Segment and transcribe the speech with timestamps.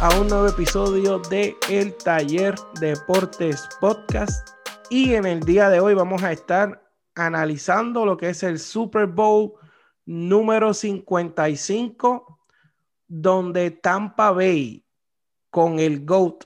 [0.00, 4.50] A un nuevo episodio de El Taller Deportes Podcast.
[4.90, 9.06] Y en el día de hoy vamos a estar analizando lo que es el Super
[9.06, 9.54] Bowl
[10.04, 12.38] número 55,
[13.06, 14.84] donde Tampa Bay
[15.50, 16.44] con el GOAT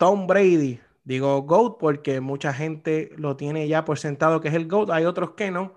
[0.00, 4.66] Tom Brady, digo GOAT porque mucha gente lo tiene ya por sentado que es el
[4.66, 5.74] GOAT, hay otros que no,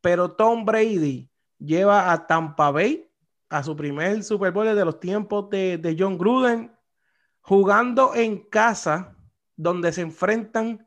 [0.00, 3.07] pero Tom Brady lleva a Tampa Bay
[3.48, 6.72] a su primer Super Bowl de los tiempos de, John Gruden,
[7.40, 9.16] jugando en casa,
[9.56, 10.86] donde se enfrentan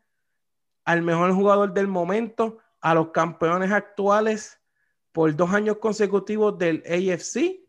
[0.85, 4.59] al mejor jugador del momento, a los campeones actuales
[5.11, 7.61] por dos años consecutivos del AFC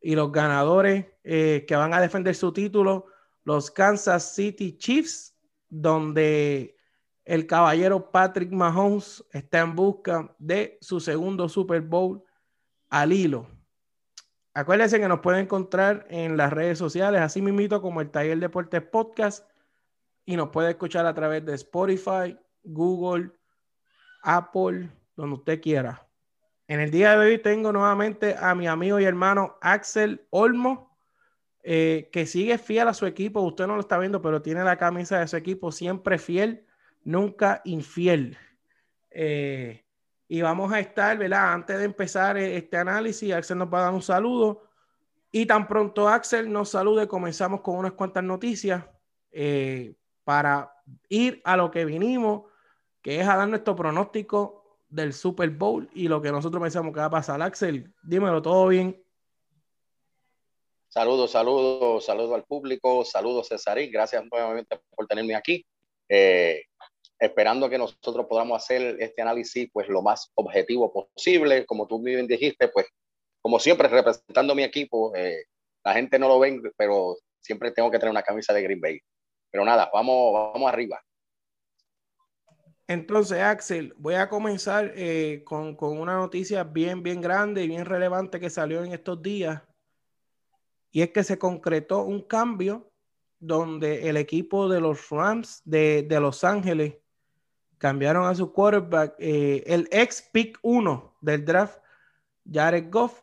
[0.00, 3.06] y los ganadores eh, que van a defender su título,
[3.44, 5.34] los Kansas City Chiefs,
[5.68, 6.76] donde
[7.24, 12.22] el caballero Patrick Mahomes está en busca de su segundo Super Bowl
[12.88, 13.57] al hilo.
[14.58, 18.82] Acuérdense que nos pueden encontrar en las redes sociales, así mismo como el Taller Deportes
[18.82, 19.48] Podcast,
[20.24, 23.30] y nos puede escuchar a través de Spotify, Google,
[24.24, 26.04] Apple, donde usted quiera.
[26.66, 30.98] En el día de hoy tengo nuevamente a mi amigo y hermano Axel Olmo,
[31.62, 33.42] eh, que sigue fiel a su equipo.
[33.42, 36.66] Usted no lo está viendo, pero tiene la camisa de su equipo siempre fiel,
[37.04, 38.36] nunca infiel.
[39.12, 39.84] Eh,
[40.28, 41.54] y vamos a estar, ¿verdad?
[41.54, 44.62] Antes de empezar eh, este análisis, Axel nos va a dar un saludo.
[45.32, 48.84] Y tan pronto Axel nos salude, comenzamos con unas cuantas noticias
[50.24, 50.72] para
[51.08, 52.50] ir a lo que vinimos,
[53.02, 57.00] que es a dar nuestro pronóstico del Super Bowl y lo que nosotros pensamos que
[57.00, 57.40] va a pasar.
[57.42, 59.02] Axel, dímelo, ¿todo bien?
[60.88, 65.64] Saludos, saludos, saludos al público, saludos Cesarín, gracias nuevamente por tenerme aquí.
[66.08, 66.62] Eh,
[67.18, 72.26] esperando que nosotros podamos hacer este análisis pues lo más objetivo posible, como tú bien
[72.26, 72.86] dijiste, pues
[73.40, 75.44] como siempre representando mi equipo, eh,
[75.84, 79.00] la gente no lo ven, pero siempre tengo que tener una camisa de Green Bay.
[79.50, 81.00] Pero nada, vamos, vamos arriba.
[82.88, 88.40] Entonces, Axel, voy a comenzar eh, con, una noticia bien, bien grande y bien relevante
[88.40, 89.62] que salió en estos días.
[90.90, 92.90] Y es que se concretó un cambio
[93.38, 96.94] donde el equipo de los Rams de, Los Ángeles
[97.78, 101.78] cambiaron a su quarterback, eh, el ex pick 1 del draft,
[102.50, 103.22] Jared Goff,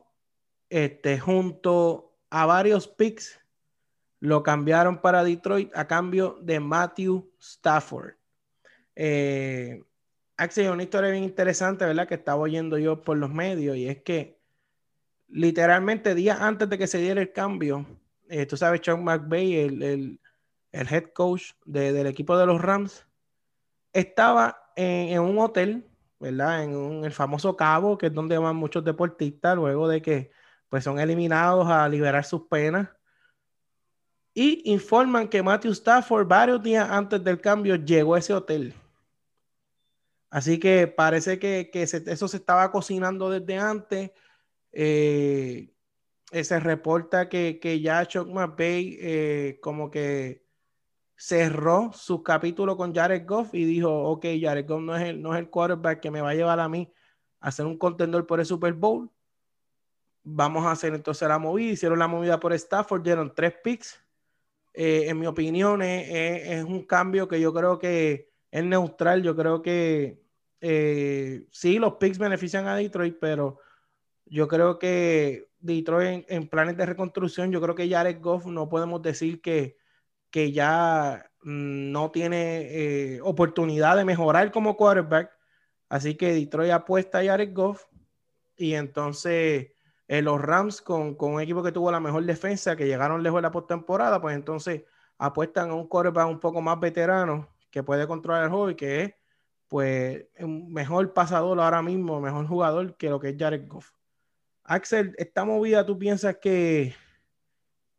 [0.70, 3.40] este, junto a varios picks,
[4.20, 8.16] lo cambiaron para Detroit a cambio de Matthew Stafford.
[8.96, 9.84] Eh,
[10.38, 12.08] Axel, una historia bien interesante, ¿verdad?
[12.08, 14.40] Que estaba oyendo yo por los medios y es que
[15.28, 17.86] literalmente días antes de que se diera el cambio,
[18.30, 20.20] eh, tú sabes, Chuck McVay, el, el,
[20.72, 23.06] el head coach del equipo de los Rams,
[23.96, 25.88] estaba en, un hotel,
[26.20, 26.64] ¿verdad?
[26.64, 30.32] En el famoso Cabo, que es donde van muchos deportistas luego de que
[30.70, 32.90] pues son eliminados a liberar sus penas
[34.34, 38.74] y informan que Matthew Stafford varios días antes del cambio llegó a ese hotel.
[40.30, 44.12] Así que parece que, eso se estaba cocinando desde antes.
[44.74, 45.74] Eh,
[46.44, 50.45] se reporta que, ya Chuck McVay eh, como que
[51.16, 55.34] cerró su capítulo con Jared Goff y dijo, ok, Jared Goff no es, el, no
[55.34, 56.92] es el quarterback que me va a llevar a mí
[57.40, 59.10] a ser un contendor por el Super Bowl.
[60.24, 61.74] Vamos a hacer entonces la movida.
[61.74, 64.02] Hicieron la movida por Stafford, dieron tres picks.
[64.74, 69.22] Eh, en mi opinión, es, un cambio que yo creo que es neutral.
[69.22, 70.22] Yo creo que
[70.60, 73.60] eh, sí, los picks benefician a Detroit, pero
[74.26, 79.02] yo creo que Detroit en, planes de reconstrucción, yo creo que Jared Goff no podemos
[79.02, 79.78] decir que,
[80.36, 85.32] que ya mm, no tiene eh, oportunidad de mejorar como quarterback.
[85.88, 87.86] Así que Detroit apuesta a Jared Goff
[88.58, 89.72] y entonces
[90.10, 93.38] eh, los Rams con, con, un equipo que tuvo la mejor defensa, que llegaron lejos
[93.38, 94.84] de la postemporada, pues entonces
[95.18, 99.04] apuestan a un quarterback un poco más veterano que puede controlar el juego y que
[99.04, 99.14] es
[99.70, 103.94] pues un mejor pasador ahora mismo, mejor jugador que lo que es Jared Goff.
[104.66, 106.94] Axel, esta movida, ¿tú piensas que,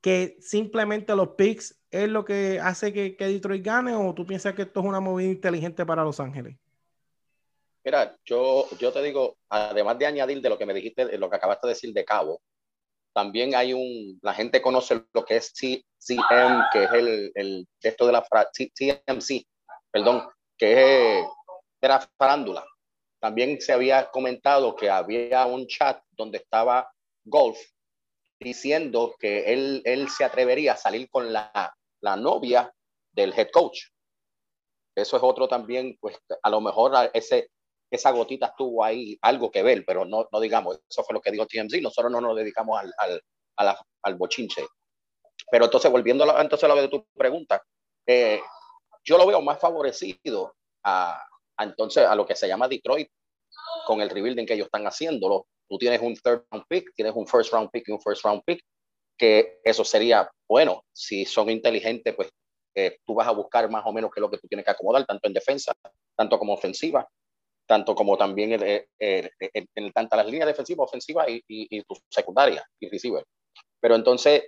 [0.02, 4.54] que simplemente los picks es lo que hace que, que Detroit gane o tú piensas
[4.54, 6.56] que esto es una movida inteligente para Los Ángeles?
[7.84, 11.36] Mira, yo, yo te digo, además de añadir de lo que me dijiste, lo que
[11.36, 12.40] acabaste de decir de Cabo,
[13.12, 18.06] también hay un, la gente conoce lo que es CM, que es el, el esto
[18.06, 19.46] de la CMC,
[19.90, 20.28] perdón,
[20.58, 21.26] que es
[21.80, 22.64] era farándula.
[23.20, 26.90] También se había comentado que había un chat donde estaba
[27.24, 27.58] Golf
[28.38, 32.72] diciendo que él, él se atrevería a salir con la, la novia
[33.12, 33.78] del head coach.
[34.94, 37.50] Eso es otro también, pues a lo mejor ese,
[37.90, 41.30] esa gotita estuvo ahí algo que ver, pero no, no digamos, eso fue lo que
[41.30, 41.82] dijo TMZ.
[41.82, 43.20] Nosotros no nos dedicamos al,
[43.56, 44.66] al, al bochinche.
[45.50, 47.62] Pero entonces, volviendo a, entonces a lo de tu pregunta,
[48.06, 48.40] eh,
[49.04, 50.54] yo lo veo más favorecido
[50.84, 51.22] a,
[51.58, 53.08] entonces a lo que se llama Detroit
[53.86, 55.46] con el rebuilding que ellos están haciéndolo.
[55.68, 58.42] Tú tienes un third round pick, tienes un first round pick y un first round
[58.44, 58.62] pick,
[59.16, 60.84] que eso sería bueno.
[60.92, 62.30] Si son inteligentes, pues
[62.74, 65.06] eh, tú vas a buscar más o menos qué lo que tú tienes que acomodar,
[65.06, 65.72] tanto en defensa,
[66.14, 67.08] tanto como ofensiva,
[67.66, 72.64] tanto como también en, en, tanto las líneas defensivas, ofensivas y, y, y tu secundaria
[72.80, 73.24] y receiver.
[73.80, 74.44] Pero entonces,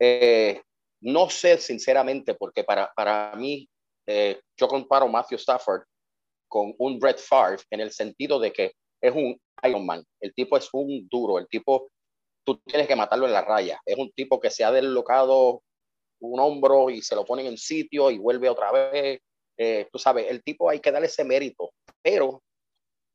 [0.00, 0.62] eh,
[1.00, 3.68] no sé sinceramente, porque para, para mí,
[4.06, 5.82] eh, yo comparo Matthew Stafford
[6.48, 10.04] con un Brett Favre en el sentido de que es un Iron Man.
[10.20, 11.90] El tipo es un duro, el tipo,
[12.44, 13.80] tú tienes que matarlo en la raya.
[13.84, 15.62] Es un tipo que se ha deslocado
[16.20, 19.20] un hombro y se lo ponen en sitio y vuelve otra vez.
[19.56, 22.42] Eh, tú sabes, el tipo hay que darle ese mérito, pero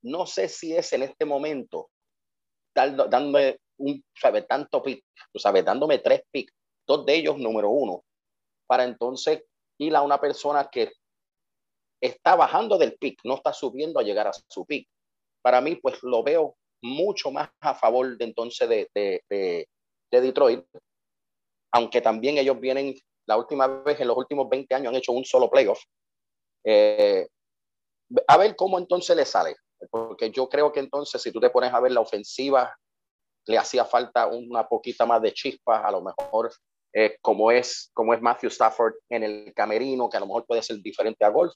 [0.03, 1.89] no sé si es en este momento
[2.73, 4.47] dándome un, ¿sabes?
[4.47, 5.03] Tanto pick,
[5.33, 6.53] tú sabes, dándome tres picks
[6.89, 8.03] dos de ellos número uno,
[8.65, 9.43] para entonces
[9.77, 10.91] ir a una persona que
[12.01, 14.89] está bajando del pick, no está subiendo a llegar a su pick.
[15.43, 20.65] Para mí, pues lo veo mucho más a favor de entonces de, de, de, Detroit,
[21.71, 22.95] aunque también ellos vienen,
[23.27, 25.81] la última vez en los últimos 20 años han hecho un solo playoff.
[26.65, 27.27] Eh,
[28.27, 29.55] a ver cómo entonces le sale,
[29.91, 32.75] porque yo creo que entonces si tú te pones a ver la ofensiva,
[33.45, 36.51] le hacía falta una poquita más de chispa, a lo mejor
[36.93, 40.61] eh, como, es, como es Matthew Stafford en el camerino, que a lo mejor puede
[40.61, 41.53] ser diferente a golf,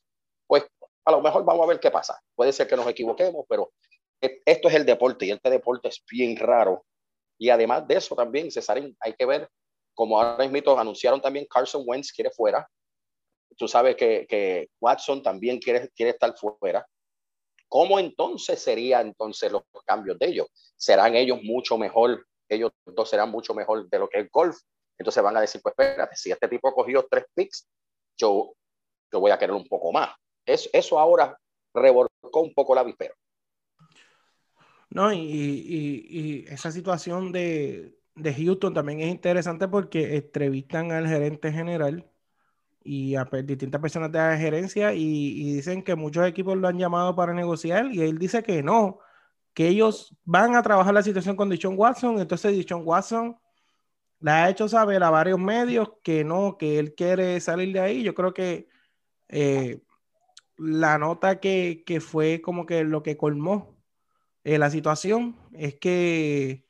[0.47, 0.65] pues
[1.05, 2.19] a lo mejor vamos a ver qué pasa.
[2.35, 3.71] Puede ser que nos equivoquemos, pero
[4.45, 6.85] esto es el deporte y este deporte es bien raro.
[7.37, 9.49] Y además de eso también, César, hay que ver,
[9.93, 12.67] como ahora mismo anunciaron también, Carson Wentz quiere fuera.
[13.57, 16.85] Tú sabes que, que Watson también quiere, quiere estar fuera.
[17.67, 20.47] ¿Cómo entonces serían entonces los cambios de ellos?
[20.75, 22.25] ¿Serán ellos mucho mejor?
[22.49, 24.57] Ellos dos serán mucho mejor de lo que es golf
[24.97, 27.67] entonces van a decir, pues espérate, si este tipo ha cogido tres picks,
[28.17, 28.53] yo,
[29.11, 30.15] yo voy a querer un poco más.
[30.45, 31.37] Eso, eso ahora
[31.73, 33.13] revolcó un poco la vispera.
[34.93, 41.51] No, y, y, esa situación de, de, Houston también es interesante porque entrevistan al gerente
[41.51, 42.07] general
[42.83, 47.15] y a distintas personas de la gerencia y, dicen que muchos equipos lo han llamado
[47.15, 48.99] para negociar y él dice que no,
[49.53, 53.37] que ellos van a trabajar la situación con Dichon Watson, entonces Dichon Watson
[54.19, 58.03] le ha hecho saber a varios medios que no, que él quiere salir de ahí.
[58.03, 58.69] Yo creo que
[59.29, 59.81] eh,
[60.57, 63.72] la nota que, fue como que lo que colmó
[64.43, 66.65] eh, la situación es que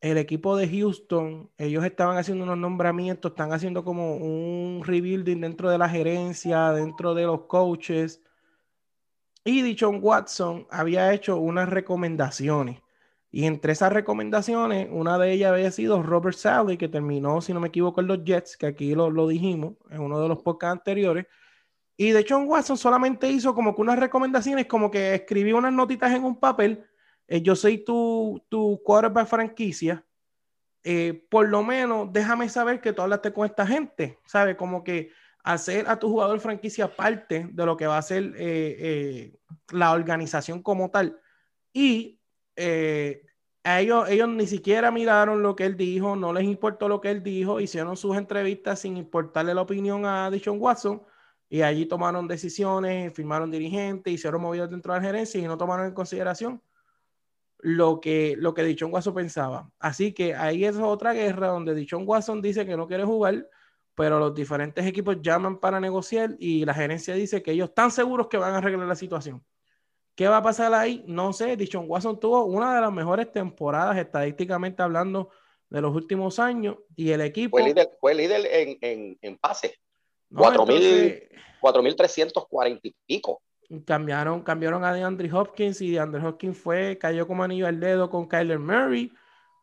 [0.00, 5.70] el equipo de Houston, ellos estaban haciendo unos nombramientos, están haciendo como un rebuilding dentro
[5.70, 8.22] de la gerencia, dentro de los coaches.
[9.44, 12.84] Y Dichon Watson había hecho unas recomendaciones
[13.34, 17.58] y entre esas recomendaciones, una de ellas había sido Robert Sally, que terminó, si no
[17.58, 20.78] me equivoco, en los Jets, que aquí lo, lo dijimos en uno de los podcasts
[20.78, 21.26] anteriores.
[21.96, 26.12] Y de John Watson solamente hizo como que unas recomendaciones, como que escribió unas notitas
[26.12, 26.84] en un papel.
[27.28, 30.04] Eh, yo soy tu, tu quarterback franquicia.
[30.82, 34.56] Eh, por lo menos déjame saber que tú hablaste con esta gente, ¿sabes?
[34.56, 39.38] Como que hacer a tu jugador franquicia parte de lo que va a ser eh,
[39.72, 41.18] la organización como tal.
[41.72, 42.20] Y
[42.56, 43.26] eh,
[43.64, 47.10] a ellos, ellos ni siquiera miraron lo que él dijo, no les importó lo que
[47.10, 51.02] él dijo, hicieron sus entrevistas sin importarle la opinión a Dishon Watson
[51.54, 55.86] y allí tomaron decisiones, firmaron dirigentes, hicieron movidos dentro de la gerencia y no tomaron
[55.86, 56.60] en consideración
[57.58, 59.70] lo que, lo que Dichon pensaba.
[59.78, 63.48] Así que ahí es otra guerra donde Dichon Watson dice que no quiere jugar,
[63.94, 68.26] pero los diferentes equipos llaman para negociar y la gerencia dice que ellos están seguros
[68.26, 69.40] que van a arreglar la situación.
[70.16, 71.04] ¿Qué va a pasar ahí?
[71.06, 71.56] No sé.
[71.56, 75.30] Dishon Watson tuvo una de las mejores temporadas estadísticamente hablando
[75.70, 77.58] de los últimos años y el equipo.
[78.00, 79.38] Fue líder, en, en, en
[80.32, 81.28] pase.
[81.60, 83.40] 4.340 y pico.
[83.86, 88.28] Cambiaron, cambiaron a DeAndre Hopkins y DeAndre Hopkins fue, cayó como anillo al dedo con
[88.28, 89.12] Kyler Murray.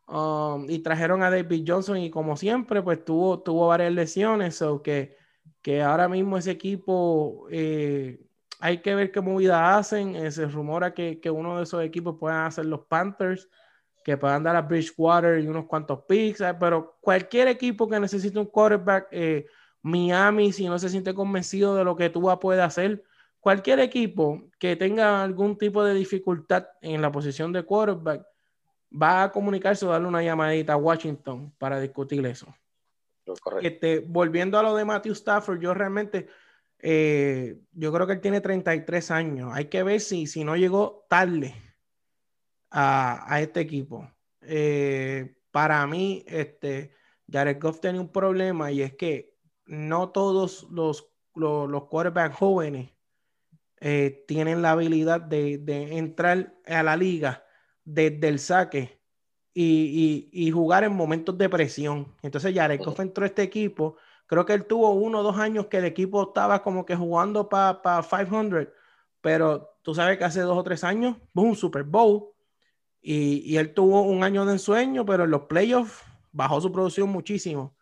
[0.08, 4.60] Um, y trajeron a David Johnson y como siempre, pues tuvo, tuvo varias lesiones.
[4.62, 5.16] o que,
[5.62, 8.20] que ahora mismo ese equipo eh,
[8.62, 10.14] hay que ver qué movida hacen.
[10.14, 13.48] Eh, se rumora que, que, uno de esos equipos puedan hacer los Panthers,
[14.04, 18.38] que puedan dar a Bridgewater y unos cuantos picks, eh, pero cualquier equipo que necesite
[18.38, 19.46] un quarterback, eh,
[19.82, 23.04] Miami, si no se siente convencido de lo que Tua puede hacer,
[23.40, 28.24] cualquier equipo que tenga algún tipo de dificultad en la posición de quarterback,
[28.90, 32.54] va a comunicarse o darle una llamadita a Washington para discutir eso.
[33.60, 36.28] Este, volviendo a lo de Matthew Stafford, yo realmente
[36.78, 39.50] eh, yo creo que él tiene 33 años.
[39.52, 41.54] Hay que ver si, si no llegó tarde
[42.70, 44.10] a, a este equipo.
[44.42, 46.92] Eh, para mí, este,
[47.30, 49.31] Jared Goff tiene un problema y es que
[49.72, 52.90] no todos los, los, los quarterbacks jóvenes
[53.80, 57.46] eh, tienen la habilidad de, de, entrar a la liga
[57.82, 59.00] desde el saque
[59.54, 62.14] y, y, y, jugar en momentos de presión.
[62.20, 65.78] Entonces Goff entró a este equipo, creo que él tuvo uno o dos años que
[65.78, 68.68] el equipo estaba como que jugando para pa 500,
[69.22, 72.28] pero tú sabes que hace dos o tres años, un Super Bowl,
[73.00, 77.08] y, y, él tuvo un año de ensueño, pero en los playoffs bajó su producción
[77.08, 77.74] muchísimo.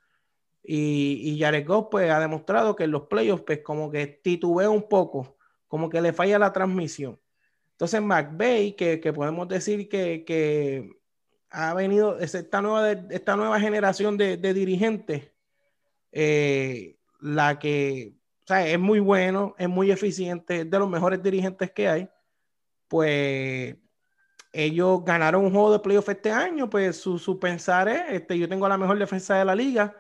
[0.62, 4.71] Y, y Jared Goff pues ha demostrado que en los playoffs pues como que titubea
[4.71, 5.37] un poco,
[5.69, 7.19] como que le falla la transmisión.
[7.73, 10.90] Entonces McVeigh, que, que podemos decir que, que,
[11.50, 15.33] ha venido esta nueva, esta nueva generación de, de dirigentes,
[16.12, 18.14] eh, la que
[18.45, 22.09] o sea, es muy bueno, es muy eficiente, es de los mejores dirigentes que hay,
[22.88, 23.76] pues
[24.52, 28.49] ellos ganaron un juego de playoff este año, pues su, su, pensar es, este, yo
[28.49, 29.97] tengo la mejor defensa de la liga,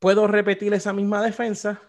[0.00, 1.80] puedo repetir esa misma defensa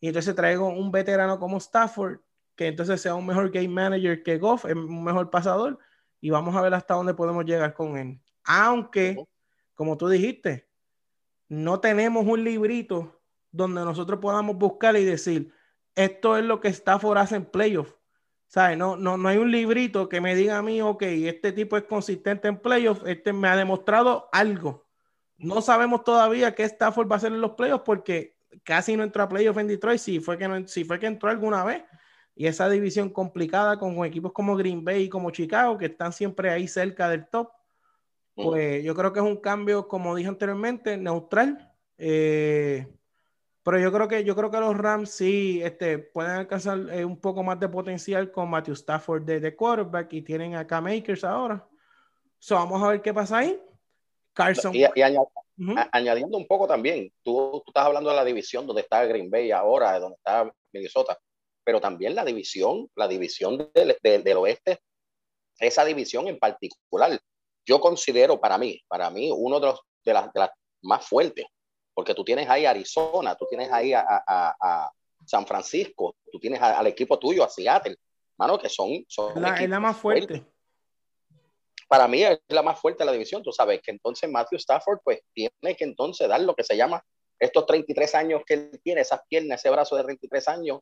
[0.00, 2.20] y entonces traigo un veterano como Stafford,
[2.54, 5.78] que entonces sea un mejor game manager que Goff, un mejor pasador
[6.20, 8.18] y vamos a ver hasta dónde podemos llegar con él.
[8.44, 9.16] Aunque,
[9.74, 10.68] como tú dijiste,
[11.48, 13.20] no tenemos un librito
[13.50, 15.52] donde nosotros podamos buscar y decir,
[15.94, 17.92] esto es lo que Stafford hace en playoff.
[18.48, 18.78] ¿Sabes?
[18.78, 21.82] No, no, no hay un librito que me diga a mí, ok, este tipo es
[21.84, 24.85] consistente en playoffs, este me ha demostrado algo.
[25.38, 29.22] No sabemos todavía qué Stafford va a hacer en los playoffs porque casi no entró
[29.22, 31.82] a playoffs en Detroit, si fue que, no, si fue que entró alguna vez.
[32.34, 36.50] Y esa división complicada con equipos como Green Bay y como Chicago, que están siempre
[36.50, 37.50] ahí cerca del top,
[38.36, 38.44] mm.
[38.44, 41.72] pues yo creo que es un cambio, como dije anteriormente, neutral.
[41.96, 42.86] Eh,
[43.62, 47.18] pero yo creo que yo creo que los Rams sí este, pueden alcanzar eh, un
[47.18, 51.24] poco más de potencial con Matthew Stafford de, de quarterback y tienen a Cam Akers
[51.24, 51.66] ahora.
[52.38, 53.60] So, vamos a ver qué pasa ahí.
[54.36, 54.74] Carson.
[54.74, 55.88] Y, y añad, uh -huh.
[55.90, 59.50] añadiendo un poco también, tú, tú, estás hablando de la división donde está Green Bay
[59.50, 61.18] ahora, donde está Minnesota,
[61.64, 64.78] pero también la división, la división del, del, del oeste,
[65.58, 67.18] esa división en particular,
[67.64, 70.50] yo considero para mí, para mí, uno de, los, de, las, de las
[70.82, 71.46] más fuertes
[71.96, 74.92] porque tú tienes ahí Arizona, tú tienes ahí a, a, a
[75.24, 77.96] San Francisco, tú tienes al equipo tuyo, a Seattle,
[78.36, 79.02] mano, que son...
[79.08, 80.26] son la, es la más fuerte.
[80.26, 80.55] Fuertes.
[81.88, 84.98] Para mí es la más fuerte de la división, tú sabes, que entonces Matthew Stafford
[85.04, 87.04] pues tiene que entonces dar lo que se llama
[87.38, 90.80] estos 33 años que él tiene, esas piernas, ese brazo de 33 años,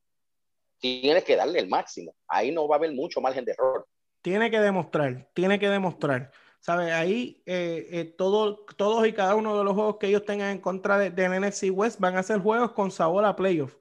[0.79, 2.15] tiene que darle el máximo.
[2.29, 3.87] Ahí no va a haber mucho margen de error.
[4.23, 6.31] Tiene que demostrar, tiene que demostrar.
[6.61, 6.93] ¿Sabes?
[6.93, 10.61] Ahí eh, eh, todo, todos y cada uno de los juegos que ellos tengan en
[10.61, 13.77] contra de, de NFC West van a ser juegos con sabor a playoff.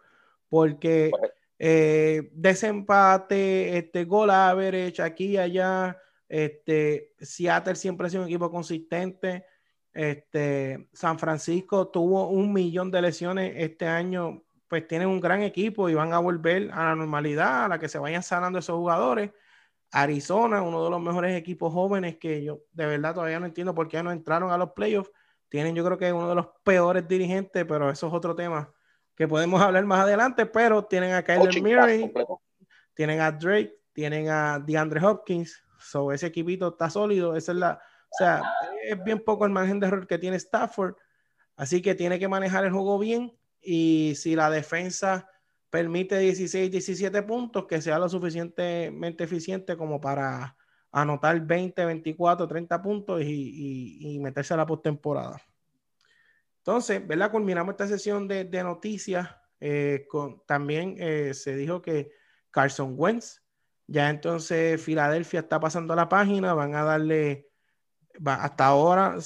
[0.50, 1.12] Porque
[1.60, 5.98] eh, desempate, este, gol average, aquí y allá.
[6.34, 9.46] Este, Seattle siempre ha sido un equipo consistente.
[9.94, 14.44] Este, San Francisco tuvo un millón de lesiones este año.
[14.68, 17.88] Pues tienen un gran equipo y van a volver a la normalidad, a la que
[17.88, 19.30] se vayan sanando esos jugadores.
[19.92, 23.88] Arizona, uno de los mejores equipos jóvenes que yo de verdad todavía no entiendo por
[23.88, 25.12] qué no entraron a los playoffs.
[25.50, 28.74] Tienen yo creo que uno de los peores dirigentes, pero eso es otro tema
[29.16, 32.12] que podemos hablar más adelante, pero tienen a Kyler Murray,
[32.96, 37.74] tienen a Drake, tienen a DeAndre Hopkins, so ese equipito está sólido, esa es la,
[37.74, 38.42] o sea,
[38.84, 40.96] es bien poco el margen de error que tiene Stafford,
[41.56, 45.30] así que tiene que manejar el juego bien y si la defensa
[45.70, 50.56] permite 16, 17 puntos, que sea lo suficientemente eficiente como para
[50.92, 55.42] anotar 20, 24, 30 puntos y, y, meterse a la postemporada.
[56.60, 57.32] Entonces, ¿verdad?
[57.32, 59.28] Culminamos esta sesión de, de noticias.
[59.60, 62.12] Eh, con, también eh, se dijo que
[62.52, 63.42] Carson Wentz,
[63.88, 67.50] ya entonces Filadelfia está pasando la página, van a darle,
[68.25, 69.18] hasta ahora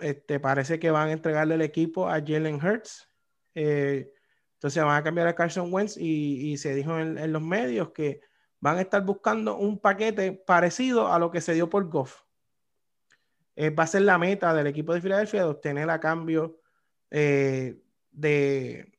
[0.00, 3.08] este, parece que van a entregarle el equipo a Jalen Hurts.
[3.54, 4.12] Eh,
[4.54, 8.20] entonces van a cambiar a Carson Wentz y, se dijo en, en, los medios que
[8.60, 12.22] van a estar buscando un paquete parecido a lo que se dio por Goff.
[13.60, 16.60] Eh, va a ser la meta del equipo de Filadelfia de obtener a cambio
[17.10, 17.80] eh,
[18.12, 18.97] de,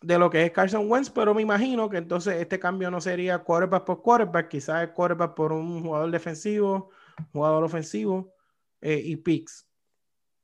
[0.00, 3.38] de, lo que es Carson Wentz, pero me imagino que entonces este cambio no sería
[3.38, 6.90] quarterback por quarterback, quizás quarterback por un jugador defensivo,
[7.32, 8.34] jugador ofensivo
[8.80, 9.66] eh, y picks.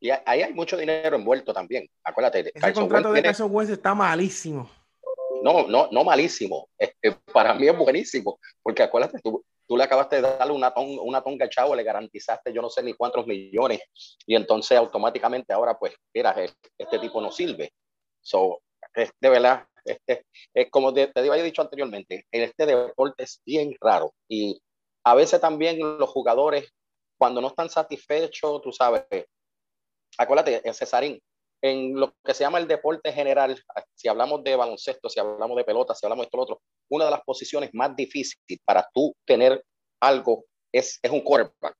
[0.01, 1.89] Y ahí hay mucho dinero envuelto también.
[2.05, 2.41] Acuérdate.
[2.41, 4.71] Ese Carson contrato Wentz de Carson Wentz está malísimo.
[5.43, 6.69] No, no, no malísimo.
[6.79, 8.39] Este, para mí es buenísimo.
[8.63, 12.53] Porque acuérdate, tú, tú le acabaste de darle una, ton, una tonga chavo, le garantizaste
[12.53, 13.81] yo no sé ni cuántos millones.
[14.27, 16.35] Y entonces automáticamente ahora, pues, mira,
[16.79, 17.73] este tipo no sirve.
[18.21, 18.61] So,
[18.95, 24.13] de verdad, este, es como te, te había dicho anteriormente, este deporte es bien raro.
[24.29, 24.61] Y
[25.05, 26.73] a veces también los jugadores,
[27.19, 29.05] cuando no están satisfechos, tú sabes,
[30.19, 31.21] acuérdate, Cesarín,
[31.63, 33.59] en lo que se llama el deporte general,
[33.95, 37.07] si hablamos de baloncesto, si hablamos de pelota, si hablamos de esto, lo otro, una
[37.07, 39.65] de las posiciones más difíciles para tú tener
[40.01, 41.75] algo es, es un quarterback.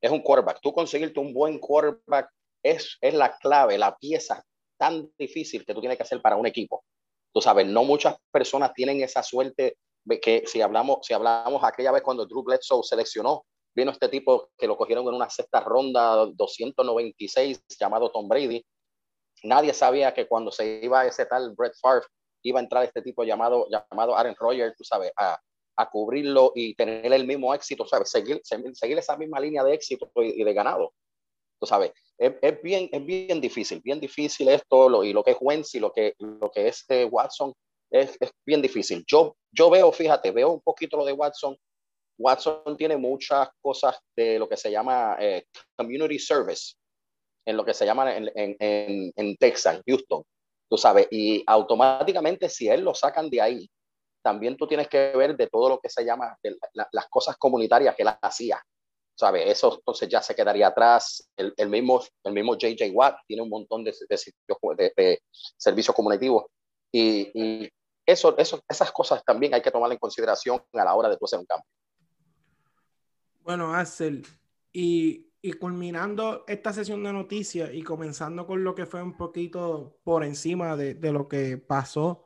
[0.00, 0.60] Es un quarterback.
[0.60, 2.28] Tú conseguirte un buen quarterback
[2.62, 4.44] es, es la clave, la pieza
[4.78, 6.84] tan difícil que tú tienes que hacer para un equipo.
[7.32, 9.76] Tú sabes, no muchas personas tienen esa suerte
[10.20, 14.66] que si hablamos, si hablamos aquella vez cuando Drew Bledsoe seleccionó, vino este tipo que
[14.66, 18.64] lo cogieron en una sexta ronda 296 llamado Tom Brady.
[19.44, 22.06] Nadie sabía que cuando se iba ese tal Brett Favre
[22.42, 25.38] iba a entrar este tipo llamado, llamado Aaron Rodgers, tú sabes, a,
[25.76, 28.10] a cubrirlo y tener el mismo éxito, ¿sabes?
[28.10, 30.92] Seguir, seguir esa misma línea de éxito y, de ganado.
[31.62, 35.30] Tú sabes, es, es, bien, es bien difícil, bien difícil esto, lo, y lo que
[35.30, 37.52] es Wentz lo que, lo que es eh, Watson,
[37.88, 39.04] es, es, bien difícil.
[39.06, 41.56] Yo, yo veo, fíjate, veo un poquito lo de Watson.
[42.18, 45.44] Watson tiene muchas cosas de lo que se llama eh,
[45.76, 46.74] community service,
[47.46, 50.24] en lo que se llama en, en, en Texas, Houston,
[50.68, 53.70] tú sabes, y automáticamente si él lo sacan de ahí,
[54.20, 56.36] también tú tienes que ver de todo lo que se llama
[56.72, 58.60] las cosas comunitarias que él hacía.
[59.14, 59.44] ¿Sabes?
[59.46, 61.30] Eso entonces ya se quedaría atrás.
[61.36, 65.22] El, el mismo, el mismo JJ Watt tiene un montón de, de, de,
[65.56, 66.46] servicios comunicativos.
[66.90, 67.72] Y, y,
[68.04, 71.38] eso, eso, esas cosas también hay que tomar en consideración a la hora de hacer
[71.38, 71.66] un cambio.
[73.42, 74.26] Bueno, Axel,
[74.72, 79.98] y, y culminando esta sesión de noticias y comenzando con lo que fue un poquito
[80.04, 82.24] por encima de, de lo que pasó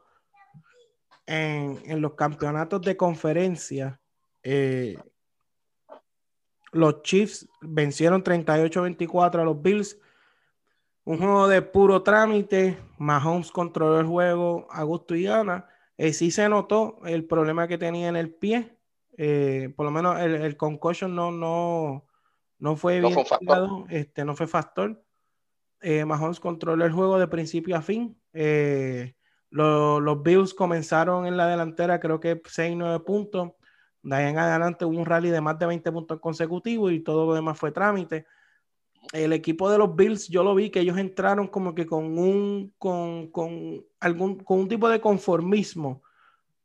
[1.26, 4.00] en, en los campeonatos de conferencia,
[4.43, 4.97] eh,
[6.73, 9.99] los Chiefs vencieron 38-24 a los Bills.
[11.04, 12.78] Un juego de puro trámite.
[12.99, 15.69] Mahomes controló el juego a gusto y gana.
[15.97, 18.76] Eh, sí se notó el problema que tenía en el pie.
[19.19, 22.04] Eh, por lo menos el, el concussion no, no,
[22.58, 23.17] no fue bien.
[23.43, 25.02] No este, no fue factor.
[25.80, 28.21] Eh, Mahomes controló el juego de principio a fin.
[28.32, 29.14] Eh,
[29.50, 33.52] los, Bills comenzaron en la delantera, creo que 6-9 puntos.
[34.06, 37.26] De ahí en adelante hubo un rally de más de 20 puntos consecutivos y todo
[37.26, 38.25] lo demás fue trámite.
[39.12, 42.73] El equipo de los Bills, yo lo vi que ellos entraron como que con un,
[42.78, 46.04] con, con algún, con un tipo de conformismo.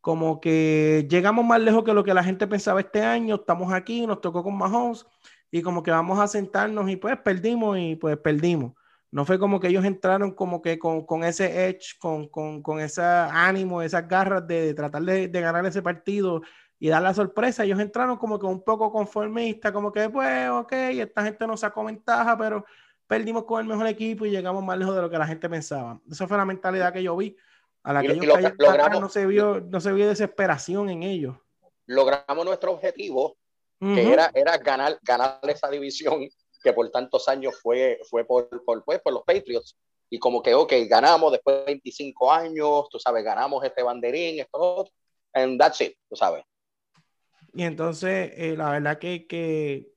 [0.02, 4.06] Como que llegamos más lejos que lo que la gente pensaba este año, estamos aquí,
[4.06, 5.08] nos tocó con Mahomes
[5.50, 8.74] y como que vamos a sentarnos y pues perdimos y pues perdimos.
[9.10, 12.80] No fue como que ellos entraron como que con, con ese edge, con, con, con,
[12.80, 16.42] ese ánimo, esas garras de, tratar de, de, ganar ese partido
[16.82, 17.64] y dar la sorpresa.
[17.64, 21.86] Ellos entraron como que un poco conformistas, como que pues, ok, esta gente nos sacó
[21.86, 22.66] ventaja, pero
[23.06, 26.02] perdimos con el mejor equipo y llegamos más lejos de lo que la gente pensaba.
[26.10, 27.38] Esa fue la mentalidad que yo vi.
[27.84, 28.26] A la que ellos
[28.58, 31.36] logramos, no se vio, no se vio desesperación en ellos.
[31.86, 33.38] Logramos nuestro objetivo,
[33.80, 36.28] que era, era ganar, ganar esa división
[36.64, 39.78] que por tantos años fue, fue por, por, pues, por los Patriots.
[40.10, 44.88] Y como que, ok, ganamos después de 25 años, tú sabes, ganamos este banderín, esto,
[45.34, 46.44] and that's it, tú sabes.
[47.54, 49.94] Y entonces, eh, la verdad que, que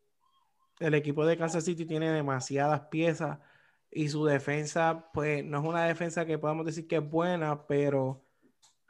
[0.80, 3.38] el equipo de Kansas City tiene demasiadas piezas
[3.90, 8.24] y su defensa, pues no es una defensa que podamos decir que es buena, pero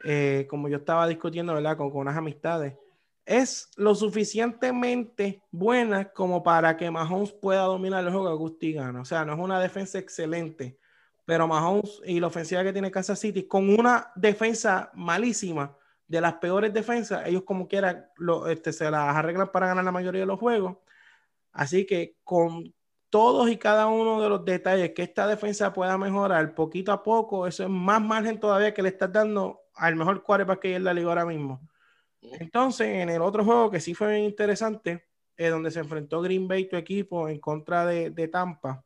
[0.03, 1.77] eh, como yo estaba discutiendo, ¿verdad?
[1.77, 2.75] Con, con unas amistades,
[3.25, 8.73] es lo suficientemente buena como para que Mahomes pueda dominar el juego a gusto y
[8.73, 9.01] gana.
[9.01, 10.77] O sea, no es una defensa excelente,
[11.25, 15.75] pero Mahomes y la ofensiva que tiene Kansas City, con una defensa malísima,
[16.07, 19.91] de las peores defensas, ellos como quiera lo, este, se las arreglan para ganar la
[19.91, 20.77] mayoría de los juegos.
[21.51, 22.73] Así que con
[23.09, 27.47] todos y cada uno de los detalles que esta defensa pueda mejorar poquito a poco,
[27.47, 30.83] eso es más margen todavía que le estás dando al mejor quarterback que hay en
[30.83, 31.61] la liga ahora mismo.
[32.21, 36.47] Entonces, en el otro juego que sí fue bien interesante, es donde se enfrentó Green
[36.47, 38.83] Bay, tu equipo, en contra de, de Tampa.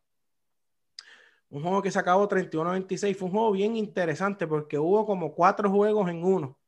[1.49, 3.15] Un juego que se acabó 31-26.
[3.15, 6.58] Fue un juego bien interesante porque hubo como cuatro juegos en uno.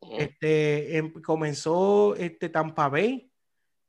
[0.00, 3.30] Este, em, comenzó este, Tampa Bay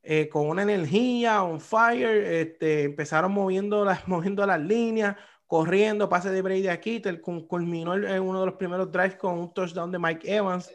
[0.01, 2.23] eh, con una energía, un fire.
[2.25, 5.15] Este, empezaron moviendo las, moviendo las líneas,
[5.45, 7.01] corriendo, pase de Brady aquí.
[7.47, 10.71] Culminó en uno de los primeros drives con un touchdown de Mike Evans.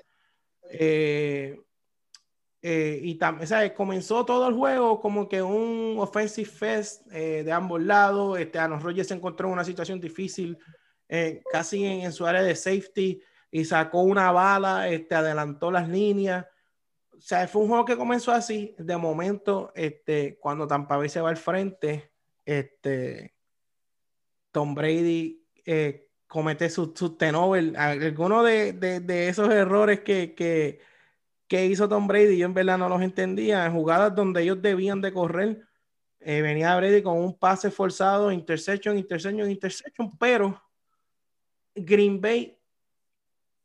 [0.71, 1.61] Eh,
[2.63, 3.73] eh, y también, ¿sabes?
[3.73, 8.39] Comenzó todo el juego como que un offensive fest eh, de ambos lados.
[8.39, 10.59] Este, Aaron Rodgers se encontró en una situación difícil,
[11.51, 13.21] casi en, en, su área de safety,
[13.53, 16.47] y sacó una bala, este, adelantó las líneas.
[17.13, 18.75] O sea, fue un juego que comenzó así.
[18.79, 22.11] De momento, este, cuando Tampa Bay se va al frente,
[22.45, 23.37] este,
[24.51, 25.47] Tom Brady
[26.27, 27.77] comete sus su tenover.
[27.77, 30.81] Algunos de, de, de, esos errores que, que,
[31.47, 33.67] que, hizo Tom Brady, yo en verdad no los entendía.
[33.67, 35.69] En jugadas donde ellos debían de correr,
[36.25, 40.57] Eh, venía Brady con un pase forzado, interception, interception, interception, pero
[41.75, 42.57] Green Bay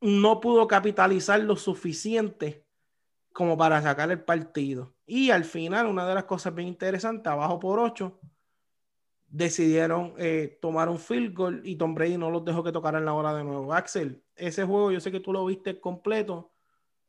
[0.01, 2.65] no pudo capitalizar lo suficiente
[3.33, 4.95] como para sacar el partido.
[5.05, 8.19] Y al final, una de las cosas bien interesantes, abajo por 8,
[9.27, 13.13] decidieron eh, tomar un field goal y Tom Brady no los dejó que tocaran la
[13.13, 13.73] hora de nuevo.
[13.73, 16.51] Axel, ese juego yo sé que tú lo viste completo.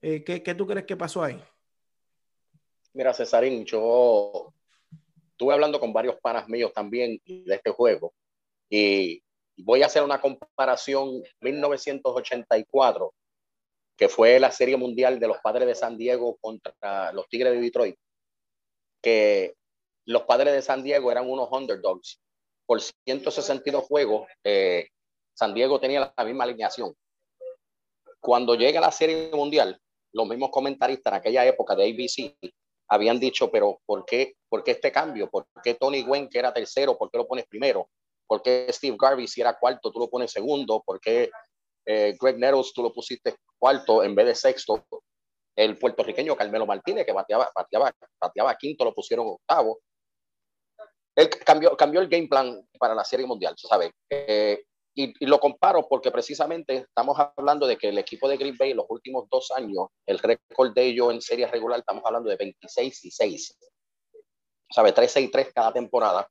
[0.00, 1.42] Eh, ¿qué, ¿qué, tú crees que pasó ahí?
[2.92, 4.52] Mira, Cesarín, yo
[5.30, 8.12] estuve hablando con varios panas míos también de este juego
[8.68, 9.22] y
[9.58, 13.12] voy a hacer una comparación 1984,
[13.96, 17.60] que fue la Serie Mundial de los Padres de San Diego contra los Tigres de
[17.60, 17.96] Detroit,
[19.02, 19.54] que
[20.06, 22.20] los Padres de San Diego eran unos underdogs.
[22.66, 24.88] Por 162 juegos, eh,
[25.34, 26.94] San Diego tenía la misma alineación.
[28.20, 29.80] Cuando llega la Serie Mundial,
[30.12, 32.36] los mismos comentaristas en aquella época de ABC
[32.88, 35.28] habían dicho, pero ¿por qué, ¿por qué este cambio?
[35.30, 37.88] ¿Por qué Tony Gwen, que era tercero, por qué lo pones primero?
[38.28, 40.82] ¿Por qué Steve Garvey, si era cuarto, tú lo pones segundo?
[40.84, 41.30] ¿Por qué
[41.86, 44.84] eh, Greg Nettles, tú lo pusiste cuarto en vez de sexto?
[45.56, 49.80] El puertorriqueño Carmelo Martínez, que bateaba, bateaba, bateaba quinto, lo pusieron octavo.
[51.16, 53.90] Él cambió, cambió el game plan para la Serie Mundial, ¿sabes?
[54.08, 54.62] Eh,
[54.94, 58.78] y, lo comparo porque precisamente estamos hablando de que el equipo de Green Bay en
[58.78, 63.04] los últimos dos años, el récord de ellos en serie regular, estamos hablando de 26
[63.04, 63.58] y 6.
[64.74, 64.92] ¿Sabe?
[64.92, 66.28] 13 y 3 cada temporada.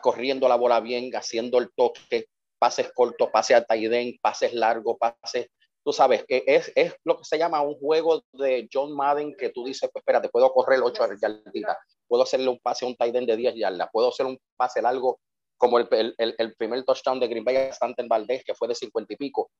[0.00, 2.26] Corriendo la bola bien, haciendo el toque,
[2.58, 5.48] pases cortos, pases a Taiden, pases largos, pases.
[5.84, 9.48] Tú sabes que es, es lo que se llama un juego de John Madden que
[9.48, 13.26] tú dices, pues espérate, puedo correr 8 yarditas, puedo hacerle un pase a un Taiden
[13.26, 15.18] de 10 yardas, puedo hacer un pase largo
[15.62, 18.74] como el, el, el, primer touchdown de Green Bay a en Valdez, que fue de
[18.74, 19.50] 50 y pico.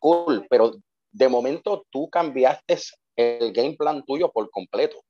[0.00, 0.72] Cool, pero
[1.12, 2.76] de momento tú cambiaste
[3.16, 5.00] el game plan tuyo por completo.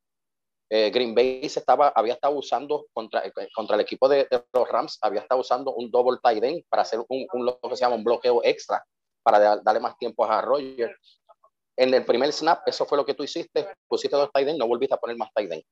[0.69, 4.69] Eh, Green Bay se estaba, había estado usando contra, eh, contra el equipo de, los
[4.69, 7.85] Rams, había estado usando un double tight end para hacer un, un, lo que se
[7.85, 8.85] llama un bloqueo extra
[9.23, 10.97] para darle más tiempo a Roger.
[11.77, 14.67] En el primer snap, eso fue lo que tú hiciste, pusiste dos tight end, no
[14.67, 15.63] volviste a poner más tight end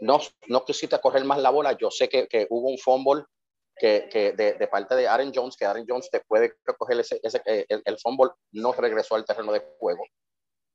[0.00, 1.72] no, no quisiste correr más la bola.
[1.72, 3.24] Yo sé que, que hubo un fumble
[3.76, 7.20] que, que de, de, parte de Aaron Jones, que Aaron Jones te puede recoger ese,
[7.22, 10.04] ese el, el, fumble, no regresó al terreno de juego.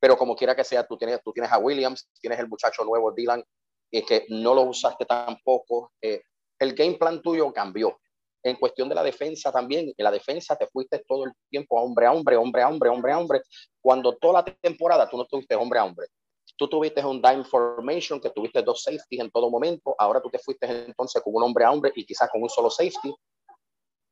[0.03, 3.13] Pero como quiera que sea, tú tienes, tú tienes a Williams, tienes el muchacho nuevo,
[3.13, 3.41] Dylan,
[3.89, 5.93] y que no lo usaste tampoco.
[6.01, 6.23] Eh,
[6.59, 7.97] el game plan tuyo cambió.
[8.43, 12.05] En cuestión de la defensa también, en la defensa te fuiste todo el tiempo hombre
[12.05, 13.41] a hombre, hombre a hombre, hombre a hombre,
[13.79, 16.07] cuando toda la temporada tú no tuviste hombre a hombre
[16.57, 19.95] Tú tuviste un dime formation, que tuviste dos safeties en todo momento.
[19.97, 22.69] Ahora tú te fuiste entonces con un hombre a hombre y quizás con un solo
[22.69, 23.15] safety.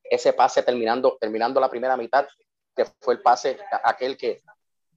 [0.04, 2.26] Ese pase terminando, terminando la primera mitad,
[2.74, 4.40] que fue el pase aquel que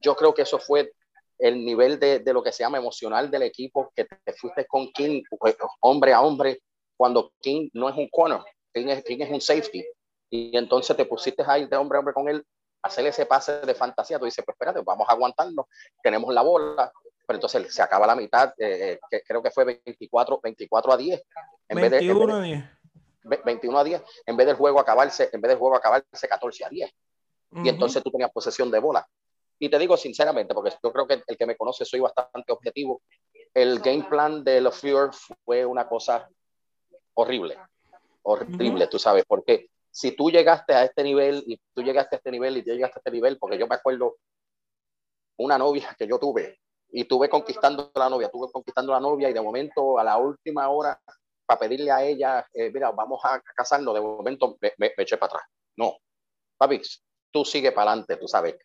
[0.06, 0.94] yo creo que eso fue
[1.40, 4.92] el nivel de, de, lo que se llama emocional del equipo, que te fuiste con
[4.92, 6.62] King pues, hombre a hombre,
[6.96, 8.40] cuando King no es un corner,
[8.74, 9.84] King es, King es un safety.
[10.30, 12.46] Y entonces te pusiste ahí de hombre a hombre con él,
[12.84, 14.20] hacer ese pase de fantasía.
[14.20, 15.68] Tú dices, pues espérate, vamos a aguantarlo,
[16.02, 16.92] tenemos la bola,
[17.26, 20.98] pero entonces se acaba la mitad, eh, eh, que creo que fue 24, 24 a
[20.98, 21.24] 10.
[21.70, 23.44] En 21 vez de, a 10.
[23.44, 26.70] 21 a 10, en vez del juego acabarse, en vez del juego acabarse 14 a
[26.70, 26.92] 10.
[27.64, 29.08] Y entonces tú tenías posesión de bola.
[29.60, 33.02] Y te digo sinceramente, porque yo creo que el que me conoce soy bastante objetivo,
[33.54, 35.12] el game plan de los Fear
[35.44, 36.30] fue una cosa
[37.14, 37.58] horrible,
[38.24, 42.32] horrible, tú sabes, porque si tú llegaste a este nivel y tú llegaste a este
[42.32, 44.18] nivel y tú llegaste a este nivel, porque yo me acuerdo
[45.38, 46.60] una novia que yo tuve,
[46.92, 50.04] y tuve conquistando a la novia, tuve conquistando a la novia y de momento a
[50.04, 51.00] la última hora
[51.46, 55.34] para pedirle a ella, eh, mira, vamos a casarnos, de momento me, me, eché para
[55.34, 55.44] atrás.
[55.76, 55.98] No,
[56.58, 56.82] papi,
[57.32, 58.56] tú sigue para adelante, tú sabes.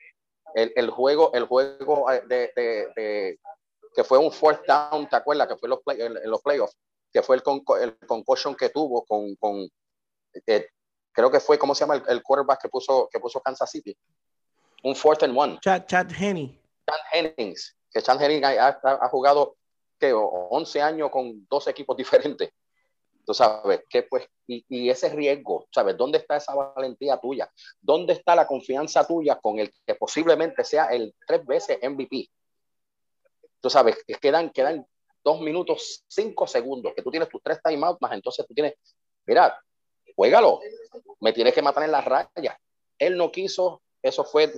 [0.55, 3.39] El, el, juego, el juego eh, de, de,
[3.95, 5.49] que fue un fourth down, ¿te acuerdas?
[5.49, 6.77] Que fue los, play, en los playoffs,
[7.13, 9.69] que fue el, con, el concussion que tuvo con, con
[10.47, 10.69] eh,
[11.13, 11.97] creo que fue, ¿cómo se llama?
[11.97, 13.97] El, el, quarterback que puso, que puso Kansas City.
[14.83, 15.59] Un fourth and one.
[15.61, 16.59] Chad, Chad Henney.
[16.87, 19.57] Chad Hennings que Chan Henning ha, ha, jugado
[19.99, 22.51] que 11 años con dos equipos diferentes.
[23.31, 25.97] Tú sabes, que pues, y, ese riesgo, ¿sabes?
[25.97, 27.49] ¿Dónde está esa valentía tuya?
[27.81, 32.29] ¿Dónde está la confianza tuya con el que posiblemente sea el tres veces MVP?
[33.61, 34.85] Tú sabes, que quedan, quedan
[35.23, 38.75] dos minutos, cinco segundos, que tú tienes tus tres timeouts, más entonces tú tienes,
[39.25, 39.57] mira,
[40.17, 40.59] juégalo,
[41.21, 42.59] me tienes que matar en la raya.
[42.99, 44.53] Él no quiso, eso fue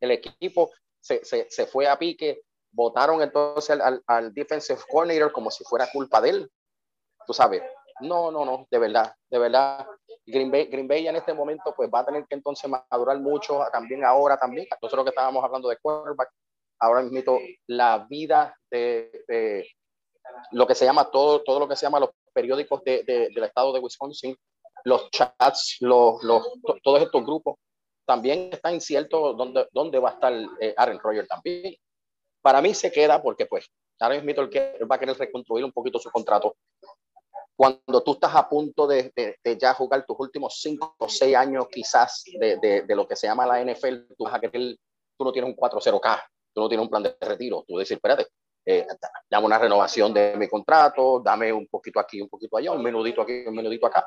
[0.00, 5.52] el equipo, se, se, se fue a pique, votaron entonces al, al, defensive coordinator como
[5.52, 6.50] si fuera culpa de él.
[7.24, 7.62] Tú sabes,
[8.00, 9.86] no, no, no, de verdad, de verdad.
[10.26, 13.64] Green Bay, Green Bay en este momento pues va a tener que entonces madurar mucho,
[13.72, 16.30] también ahora también, nosotros que estábamos hablando de quarterback,
[16.80, 19.66] ahora mismo la vida de,
[20.50, 23.72] lo que se llama todo, todo lo que se llama los periódicos de, del estado
[23.72, 24.36] de Wisconsin,
[24.84, 26.44] los chats, los, los,
[26.82, 27.56] todos estos grupos,
[28.04, 31.74] también está incierto dónde, dónde va a estar eh, Aaron Rodgers también.
[32.40, 36.10] Para mí se queda porque pues Aaron Smith va a querer reconstruir un poquito su
[36.10, 36.56] contrato.
[37.56, 41.66] Cuando tú estás a punto de, de, ya jugar tus últimos cinco o seis años
[41.70, 44.76] quizás de, de, lo que se llama la NFL, tú vas a querer,
[45.16, 48.26] tú no tienes un 4-0K, tú no tienes un plan de retiro, tú decir, espérate,
[48.66, 48.86] eh,
[49.30, 53.22] dame una renovación de mi contrato, dame un poquito aquí, un poquito allá, un menudito
[53.22, 54.06] aquí, un menudito acá.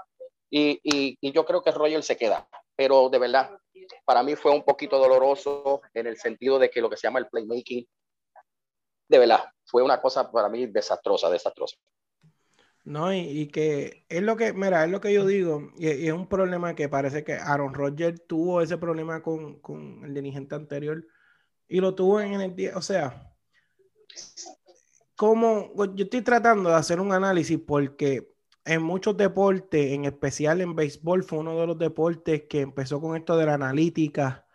[0.52, 3.50] Y, y, y yo creo que Roger se queda, pero de verdad,
[4.06, 7.20] para mí fue un poquito doloroso en el sentido de que lo que se llama
[7.20, 7.88] el playmaking,
[9.10, 11.78] de verdad, fue una cosa para mí desastrosa, desastrosa.
[12.90, 16.28] No, y, que es lo que, mira, es lo que yo digo, y, es un
[16.28, 21.06] problema que parece que Aaron Rodgers tuvo ese problema con, con, el dirigente anterior
[21.68, 23.32] y lo tuvo en el día, o sea,
[25.16, 28.34] como yo estoy tratando de hacer un análisis porque
[28.66, 33.16] en muchos deportes, en especial en béisbol, fue uno de los deportes que empezó con
[33.16, 34.48] esto de la analítica,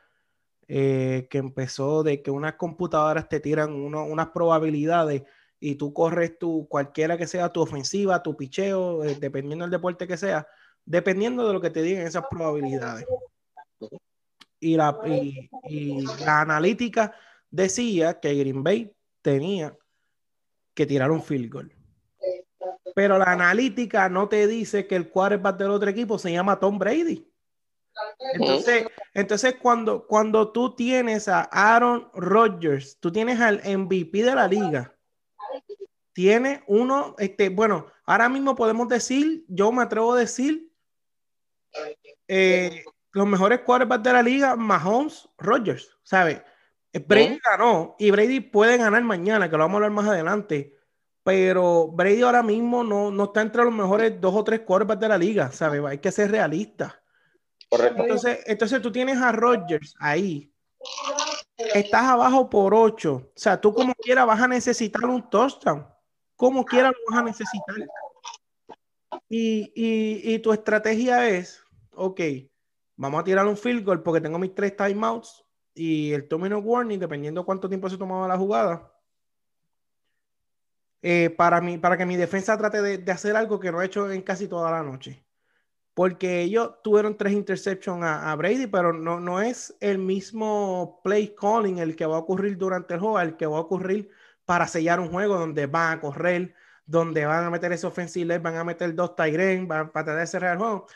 [0.66, 5.22] eh, que empezó de que unas computadoras te tiran unas probabilidades
[5.66, 10.06] y tú corres tu, cualquiera que sea tu ofensiva, tu picheo, eh, dependiendo del deporte
[10.06, 10.46] que sea,
[10.84, 13.06] dependiendo de lo que te digan esas probabilidades.
[14.60, 15.00] Y la,
[15.66, 17.14] y, la analítica
[17.50, 19.74] decía que Green Bay tenía
[20.74, 21.72] que tirar un field goal.
[22.94, 26.78] Pero la analítica no te dice que el quarterback del otro equipo se llama Tom
[26.78, 27.26] Brady.
[28.34, 34.46] Entonces, entonces cuando, cuando tú tienes a Aaron Rodgers, tú tienes al MVP de la
[34.46, 34.93] liga,
[36.14, 40.70] tiene uno, este, bueno, ahora mismo podemos decir, yo me atrevo a decir,
[42.28, 46.40] eh, los mejores quarterbacks de la liga, Mahomes, Rodgers, ¿sabes?
[46.92, 50.76] Brady ganó y Brady puede ganar mañana, que lo vamos a hablar más adelante,
[51.24, 55.08] pero Brady ahora mismo no, no está entre los mejores dos o tres quarterbacks de
[55.08, 55.82] la liga, ¿sabes?
[55.84, 57.02] Hay que ser realista.
[57.68, 58.02] Correcto.
[58.02, 60.54] Entonces, entonces tú tienes a Rodgers ahí,
[61.74, 65.93] estás abajo por ocho, o sea, tú como quieras vas a necesitar un touchdown
[66.44, 67.74] como quiera lo vas a necesitar.
[69.30, 72.20] Y, y, tu estrategia es, ok,
[72.96, 75.42] vamos a tirar un field goal porque tengo mis tres timeouts
[75.74, 78.92] y el domino warning, dependiendo cuánto tiempo se tomaba la jugada.
[81.00, 83.86] Eh, para, mí, para que mi defensa trate de, de, hacer algo que no he
[83.86, 85.24] hecho en casi toda la noche.
[85.94, 91.34] Porque ellos tuvieron tres interceptions a, a, Brady, pero no, no es el mismo play
[91.34, 94.10] calling el que va a ocurrir durante el juego, el que va a ocurrir
[94.44, 96.54] para sellar un juego donde van a correr,
[96.86, 100.26] donde van a meter ese ofensivo, van a meter dos Tyren, van para tratar de
[100.26, 100.86] cerrar el juego.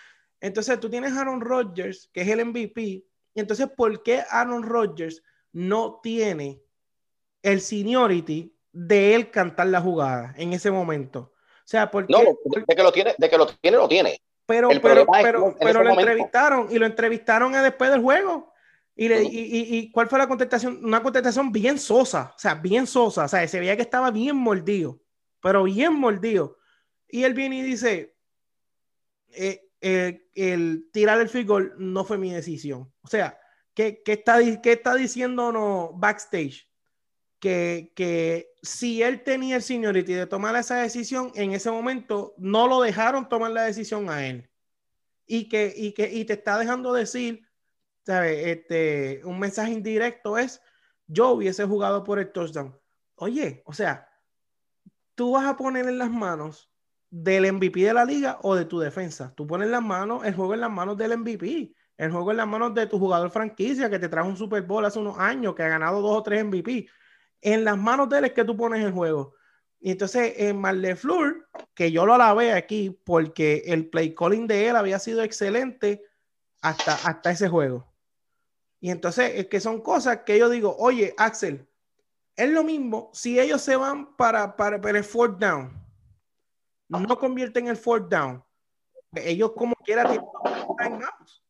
[0.40, 4.62] Entonces tú tienes a Aaron Rodgers, que es el MVP, y entonces ¿por qué Aaron
[4.62, 6.62] Rodgers no tiene
[7.42, 11.32] el seniority de él cantar la jugada en ese momento?
[11.32, 12.12] O sea, porque...
[12.12, 14.20] No, de que lo tiene, de que lo tiene, lo tiene.
[14.46, 18.47] Pero, pero, pero, pero lo entrevistaron y lo entrevistaron después del juego.
[19.00, 20.84] Y, y, cuál fue la contestación?
[20.84, 24.34] Una contestación bien sosa, o sea, bien sosa, o sea, se veía que estaba bien
[24.34, 25.00] mordido,
[25.40, 26.58] pero bien mordido.
[27.06, 28.16] Y él viene y dice,
[29.30, 32.92] eh, eh, el tirar el field goal no fue mi decisión.
[33.02, 33.38] O sea,
[33.72, 36.68] ¿qué, qué está, qué está diciendo no, backstage?
[37.38, 42.66] Que, que si él tenía el seniority de tomar esa decisión, en ese momento no
[42.66, 44.50] lo dejaron tomar la decisión a él.
[45.24, 47.47] Y que, y que y te está dejando decir
[48.08, 50.60] este, un mensaje indirecto es,
[51.06, 52.78] yo hubiese jugado por el touchdown.
[53.16, 54.08] Oye, o sea,
[55.14, 56.70] tú vas a poner en las manos
[57.10, 59.32] del MVP de la liga o de tu defensa.
[59.34, 62.46] Tú pones las manos, el juego en las manos del MVP, el juego en las
[62.46, 65.62] manos de tu jugador franquicia que te trajo un Super Bowl hace unos años, que
[65.62, 66.88] ha ganado dos o tres MVP.
[67.40, 69.34] En las manos de él es que tú pones el juego.
[69.80, 74.76] Y entonces en Marlefleur, que yo lo alabé aquí porque el play calling de él
[74.76, 76.04] había sido excelente
[76.60, 77.86] hasta, hasta ese juego.
[78.80, 81.68] Y entonces es que son cosas que yo digo, oye, Axel,
[82.36, 85.76] es lo mismo si ellos se van para, para, el fourth down,
[86.88, 88.42] no convierten el fourth down.
[89.14, 90.08] Ellos como quiera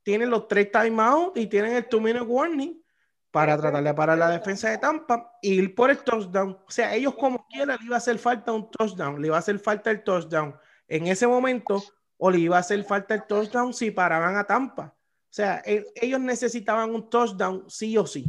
[0.02, 2.82] tienen, los tres timeouts y tienen el two minute warning
[3.30, 6.58] para tratar de parar la defensa de Tampa y ir por el touchdown.
[6.66, 9.40] O sea, ellos como quiera le iba a hacer falta un touchdown, le iba a
[9.40, 11.82] hacer falta el touchdown en ese momento
[12.16, 14.97] o le iba a hacer falta el touchdown si paraban a Tampa.
[15.30, 18.24] O sea, e, ellos necesitaban un touchdown sí o sí.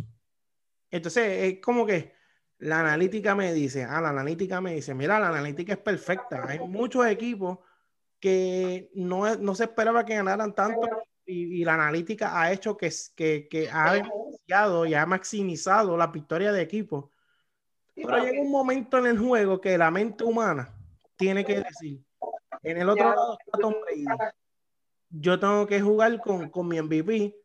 [0.92, 2.14] Entonces, es como que
[2.60, 6.46] la analítica me dice, ah, la analítica me dice, mira, la analítica es perfecta.
[6.48, 7.60] Hay muchos equipos
[8.20, 10.88] que no, no se esperaba que ganaran tanto
[11.26, 16.52] y, la analítica ha hecho que, que, que ha beneficiado y ha maximizado la victoria
[16.52, 17.12] de equipo.
[17.96, 20.74] Pero llega un momento en el juego que la mente humana
[21.16, 22.04] tiene que decir,
[22.64, 24.06] en el otro lado está Tom Brady.
[25.10, 27.36] Yo tengo que jugar con, con mi MVP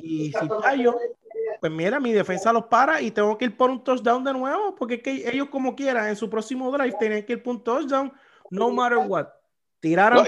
[0.00, 0.96] y si fallo,
[1.60, 4.74] pues mira, mi defensa los para y tengo que ir por un touchdown de nuevo,
[4.74, 7.64] porque es que ellos como quieran en su próximo drive tienen que ir por un
[7.64, 8.12] touchdown,
[8.50, 9.28] no matter what.
[9.80, 10.26] Tiraron.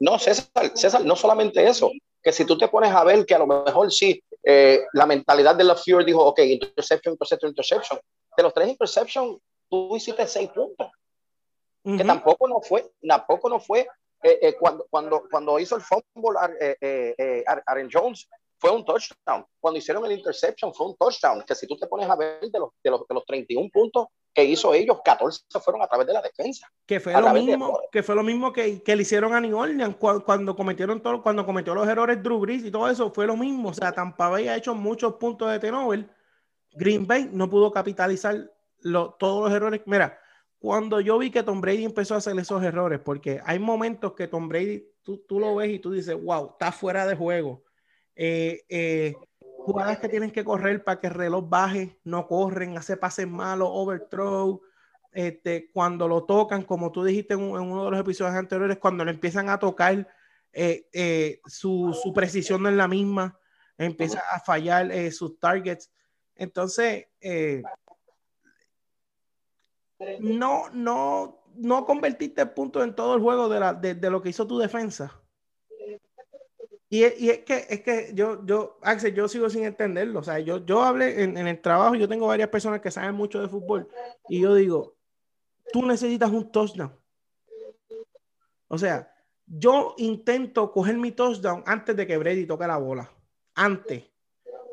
[0.00, 1.90] No, César, César, no solamente eso,
[2.22, 5.54] que si tú te pones a ver que a lo mejor sí, eh, la mentalidad
[5.54, 8.00] de la Fury dijo, ok, interception, interception, interception.
[8.36, 9.38] De los tres interceptions,
[9.70, 10.88] tú hiciste seis puntos.
[11.84, 13.86] Que tampoco no fue, tampoco no fue
[14.24, 16.38] eh, eh, cuando, cuando, cuando hizo el fumble
[17.66, 19.44] Aaron Jones, fue un touchdown.
[19.60, 21.44] Cuando hicieron el interception fue un touchdown.
[21.46, 24.06] Que si tú te pones a ver de los, de los, de los 31 puntos
[24.32, 26.66] que hizo ellos, 14 fueron a través de la defensa.
[26.86, 29.96] Que fue, lo mismo, que fue lo mismo que, que le hicieron a New Orleans
[29.96, 33.68] cuando, cometieron todo, cuando cometió los errores Drew Brees y todo eso, fue lo mismo.
[33.68, 36.08] O sea, Tampa Bay ha hecho muchos puntos de tenover.
[36.72, 38.50] Green Bay no pudo capitalizar
[39.18, 39.82] todos los errores.
[39.84, 40.18] Mira,
[40.64, 44.28] cuando yo vi que Tom Brady empezó a hacer esos errores, porque hay momentos que
[44.28, 47.62] Tom Brady, tú, tú lo ves y tú dices, wow, está fuera de juego
[48.16, 52.96] eh, eh, jugadas que tienen que correr para que el reloj baje, no corren, hace
[52.96, 54.62] pases malos, overthrow.
[55.12, 59.10] Este, cuando lo tocan, como tú dijiste en, uno de los episodios anteriores, cuando le
[59.10, 60.08] empiezan a tocar,
[60.50, 63.38] eh, su, su, precisión no es la misma,
[63.76, 65.92] empieza a fallar sus targets.
[66.34, 67.08] Entonces,
[70.20, 74.46] no, no, no convertiste punto en todo el juego de, la, de lo que hizo
[74.46, 75.20] tu defensa.
[76.94, 80.20] Y, es que, es que yo, yo, Axel, yo sigo sin entenderlo.
[80.20, 83.40] O sea, yo, yo hablé en, el trabajo, yo tengo varias personas que saben mucho
[83.40, 83.88] de fútbol
[84.28, 84.94] y yo digo,
[85.72, 86.96] tú necesitas un touchdown.
[88.68, 89.12] O sea,
[89.44, 93.10] yo intento coger mi touchdown antes de que Brady toque la bola.
[93.56, 94.04] Antes.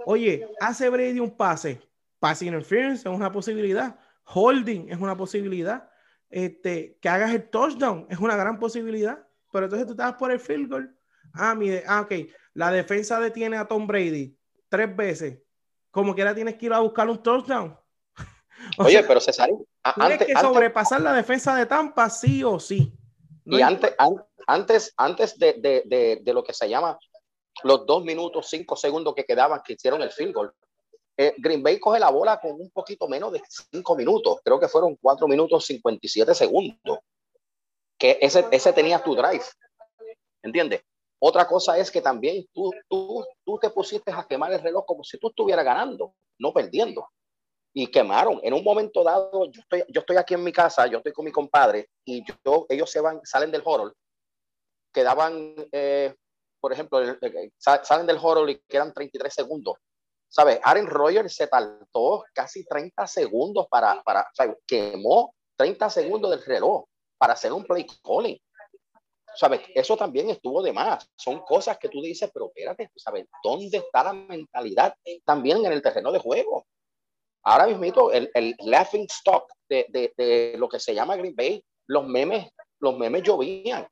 [0.06, 1.82] Oye, hace Brady un pase.
[2.20, 4.00] Pass interference es una posibilidad.
[4.34, 5.90] Holding es una posibilidad.
[6.30, 9.26] Este, que hagas el touchdown es una gran posibilidad.
[9.52, 10.98] Pero entonces tú estás por el field goal
[11.34, 12.14] Ah, mire, ah, ok.
[12.54, 14.38] La defensa detiene a Tom Brady
[14.70, 15.42] tres veces.
[15.90, 17.78] Como quiera tienes que ir a buscar un touchdown.
[18.78, 19.50] Oye, pero César,
[19.96, 22.94] tienes que sobrepasar la defensa de Tampa, sí o sí.
[23.46, 23.94] y antes,
[24.48, 26.98] antes, antes de, lo que se llama
[27.64, 30.54] los dos minutos, cinco segundos que quedaban que hicieron el field goal,
[31.18, 34.40] eh, Green Bay coge la bola con un poquito menos de cinco minutos.
[34.44, 37.00] Creo que fueron cuatro minutos 57 segundos.
[37.98, 39.44] Que ese, ese tenía tu drive.
[40.42, 40.82] ¿Entiendes?
[41.20, 45.04] Otra cosa es que también tú, tú, tú te pusiste a quemar el reloj como
[45.04, 47.08] si tú estuvieras ganando, no perdiendo.
[47.74, 48.40] Y quemaron.
[48.42, 51.26] En un momento dado, yo estoy, yo estoy aquí en mi casa, yo estoy con
[51.26, 53.96] mi compadre y yo, ellos se van, salen del horror,
[54.92, 56.16] quedaban, eh,
[56.60, 57.00] por ejemplo,
[57.60, 59.76] salen del horror y quedan 33 segundos.
[60.32, 60.62] ¿Sabes?
[60.64, 66.86] Aaron Rodgers se tardó casi 30 segundos para, para o quemó 30 segundos del reloj
[67.18, 68.40] para hacer un play calling.
[69.36, 69.62] ¿sabes?
[69.76, 71.10] Eso también estuvo de más.
[71.18, 73.26] Son cosas que tú dices, pero espérate, ¿sabes?
[73.44, 76.66] ¿Dónde está la mentalidad también en el terreno de juego?
[77.44, 81.64] Ahora mismo, el, el laughing stock de, de, de, lo que se llama Green Bay,
[81.88, 83.88] los memes, los memes llovían.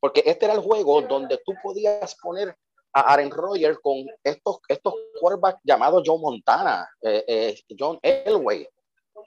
[0.00, 2.56] Porque este era el juego donde tú podías poner
[2.96, 8.66] a Aaron Rodgers con estos, estos quarterbacks llamados John Montana, eh, eh, John Elway.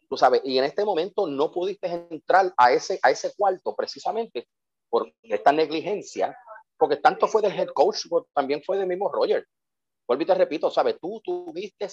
[0.10, 4.48] Tú sabes, y en este momento no pudiste entrar a ese, a ese cuarto precisamente
[4.90, 6.36] por esta negligencia,
[6.78, 9.46] porque tanto fue del head coach, también fue del mismo Roger.
[10.08, 10.98] Vuelvo y te repito, ¿sabes?
[11.00, 11.88] Tú tuviste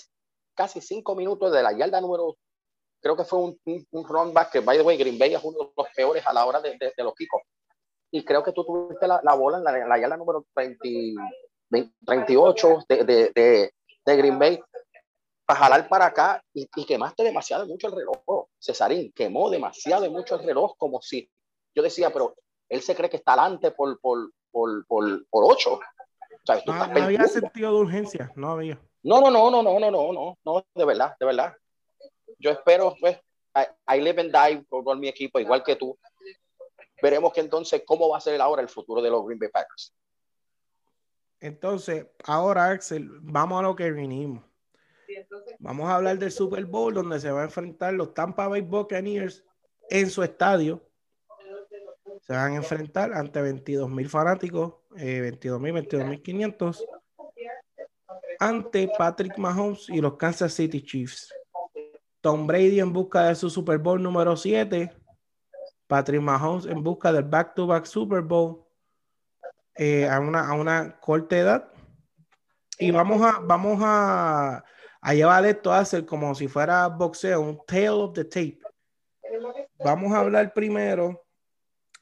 [0.55, 2.39] casi cinco minutos de la yarda número,
[3.03, 3.61] creo que fue un,
[3.91, 6.33] un, run back, que by the way, Green Bay es uno de los peores a
[6.33, 7.45] la hora de, de, los kickoffs.
[8.11, 10.79] Y creo que tú tuviste la, la bola en la, la, yarda número 30,
[11.71, 13.73] 38 de, de,
[14.05, 14.61] de, Green Bay
[15.45, 18.47] para jalar para acá y, y, quemaste demasiado mucho el reloj.
[18.59, 21.29] Cesarín quemó demasiado mucho el reloj, como si
[21.75, 22.35] yo decía, pero
[22.69, 25.79] él se cree que está adelante por, por, por, por, por ocho.
[26.67, 28.81] no, había sentido de urgencia, no había.
[29.03, 31.55] No, no, no, no, no, no, no, no, no, de verdad, de verdad.
[32.39, 33.19] Yo espero, pues,
[33.55, 35.99] I, live and die por, mi equipo, igual que tú.
[37.01, 39.95] Veremos que entonces cómo va a ser ahora el futuro de los Green Bay Packers.
[41.41, 44.45] Entonces, ahora, Axel, vamos a lo que vinimos.
[45.59, 49.45] Vamos a hablar del Super Bowl, donde se va a enfrentar los Tampa Bay Buccaneers
[49.89, 50.87] en su estadio
[52.27, 56.85] se van a enfrentar ante 22 mil fanáticos, eh, 22 mil, 22 mil 500,
[58.41, 61.33] ante Patrick Mahomes y los Kansas City Chiefs.
[62.21, 64.93] Tom Brady en busca de su Super Bowl número 7,
[65.87, 68.66] Patrick Mahomes en busca del back-to-back Super Bowl
[69.79, 71.73] eh, a, una, a una corta edad.
[72.79, 74.65] Y vamos a, vamos a,
[75.01, 78.61] a llevar esto a hacer como si fuera boxeo, un tail of the tape.
[79.79, 81.23] Vamos a hablar primero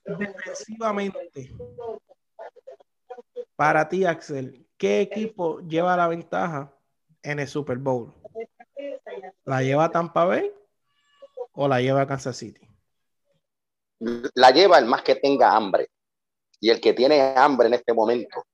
[0.05, 1.51] defensivamente,
[3.57, 6.75] para ti, Axel, ¿qué equipo lleva la ventaja
[7.23, 8.13] en el Super Bowl?
[9.45, 10.53] ¿La lleva Tampa Bay
[11.53, 12.69] o la lleva Kansas City?
[14.35, 15.89] La lleva el más que tenga hambre.
[16.61, 18.45] Y el que tiene hambre en este momento,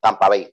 [0.00, 0.52] Tampa Bay.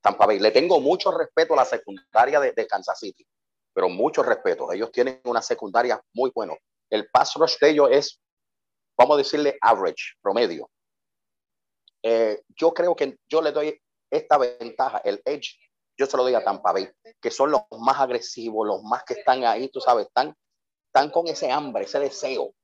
[0.00, 0.38] Tampa Bay.
[0.38, 3.26] Le tengo mucho respeto a la secundaria de, Kansas City,
[3.72, 4.72] pero mucho respeto.
[4.72, 6.54] Ellos tienen una secundaria muy buena.
[6.90, 8.20] El pass de ellos es,
[8.96, 10.70] vamos a decirle, average, promedio.
[12.02, 13.80] Eh, yo creo que yo le doy
[14.10, 15.58] esta ventaja, el edge,
[15.98, 16.88] yo se lo doy a Tampa Bay,
[17.20, 20.36] que son los más agresivos, los más que están ahí, tú sabes, están,
[20.86, 22.54] están con ese hambre, ese deseo,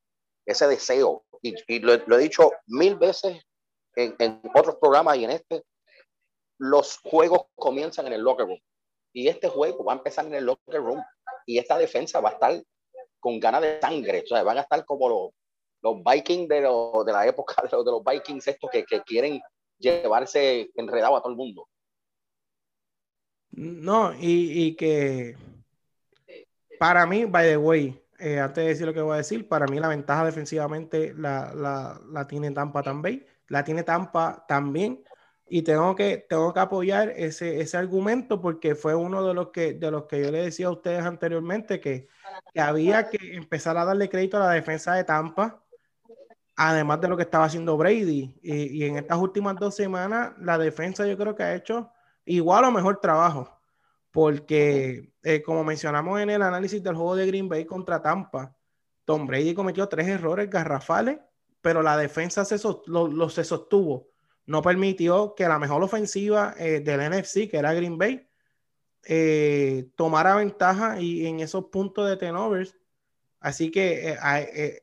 [0.47, 1.25] ese deseo.
[1.43, 3.43] Y, lo, he dicho mil veces
[3.97, 5.65] en, en, otros programas y en este,
[6.59, 8.61] los juegos comienzan en el locker room.
[9.13, 11.03] Y este juego va a empezar en el locker room.
[11.47, 12.63] Y esta defensa va a estar
[13.19, 14.23] con ganas de sangre.
[14.25, 15.31] O sea, van a estar como los,
[15.83, 19.41] los Vikings de, de la época de los, de los Vikings estos que, que quieren
[19.79, 21.69] llevarse enredado a todo el mundo.
[23.51, 25.37] No, y, y, que
[26.79, 29.67] para mí, by the way, eh, antes de decir lo que voy a decir, para
[29.67, 35.03] mí la ventaja defensivamente la, la, la, tiene Tampa también, la tiene Tampa también,
[35.49, 39.75] y tengo que, tengo que apoyar ese, ese argumento porque fue uno de los, que,
[39.75, 42.09] de los que yo le decía a ustedes anteriormente que,
[42.55, 45.63] que había que empezar a darle crédito a la defensa de Tampa
[46.57, 48.35] además de lo que estaba haciendo Brady.
[48.43, 51.91] Y, en estas últimas dos semanas, la defensa yo creo que ha hecho
[52.25, 53.61] igual o mejor trabajo.
[54.13, 58.55] Porque, eh, como mencionamos en el análisis del juego de Green Bay contra Tampa,
[59.05, 61.19] Tom Brady cometió tres errores garrafales,
[61.61, 64.09] pero la defensa se, se sostuvo.
[64.47, 68.29] No permitió que la mejor ofensiva eh, del NFC, que era Green Bay,
[69.05, 72.77] eh, tomara ventaja y en esos puntos de turnovers
[73.41, 74.17] Así que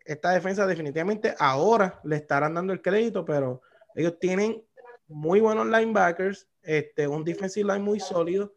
[0.05, 3.61] esta defensa definitivamente ahora le estarán dando el crédito, pero
[3.95, 4.61] ellos tienen
[5.07, 8.53] muy buenos linebackers, este, un defensive line muy sólido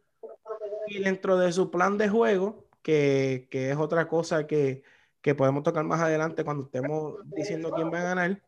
[0.97, 4.82] y dentro de su plan de juego, que, que es otra cosa que,
[5.20, 8.43] que, podemos tocar más adelante cuando estemos diciendo quién va a ganar,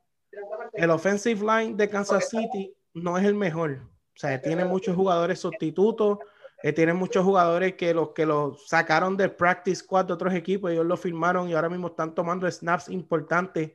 [0.72, 3.80] el offensive line de Kansas City no es el mejor.
[4.14, 6.18] O sea, tiene muchos jugadores sustitutos,
[6.62, 10.70] eh, tienen muchos jugadores que los que lo sacaron del practice squad de otros equipos,
[10.70, 13.72] ellos lo firmaron y ahora mismo están tomando snaps importantes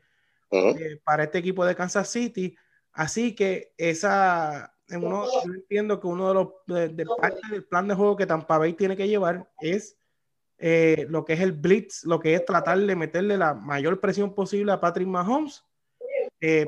[0.51, 2.55] eh, para este equipo de Kansas City.
[2.93, 6.47] Así que esa, yo entiendo que uno de los
[6.95, 9.97] de, parte del plan de juego que Tampa Bay tiene que llevar es
[10.57, 14.33] eh, lo que es el blitz, lo que es tratar de meterle la mayor presión
[14.33, 15.63] posible a Patrick Mahomes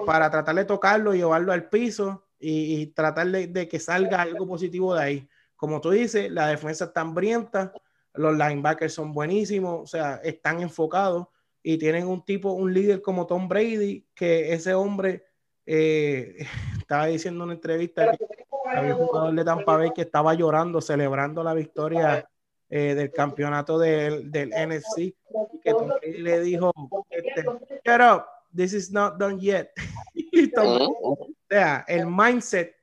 [0.05, 5.01] para tratar de tocarlo, llevarlo al piso y, tratar de, que salga algo positivo de
[5.01, 5.29] ahí.
[5.55, 7.71] Como tú dices, la defensa está hambrienta,
[8.13, 11.27] los linebackers son buenísimos, o sea, están enfocados
[11.63, 15.23] y tienen un tipo, un líder como Tom Brady, que ese hombre
[15.65, 16.37] eh,
[16.91, 18.27] estaba diciendo en una entrevista que
[18.65, 22.27] había un jugador de Tampa Bay que estaba llorando, celebrando la victoria
[22.69, 25.15] eh, del campeonato del, del NFC,
[25.63, 26.73] que Tom Brady le dijo,
[27.09, 27.43] este,
[27.85, 29.71] shut up, this is not done yet.
[31.01, 32.75] o sea, el mindset,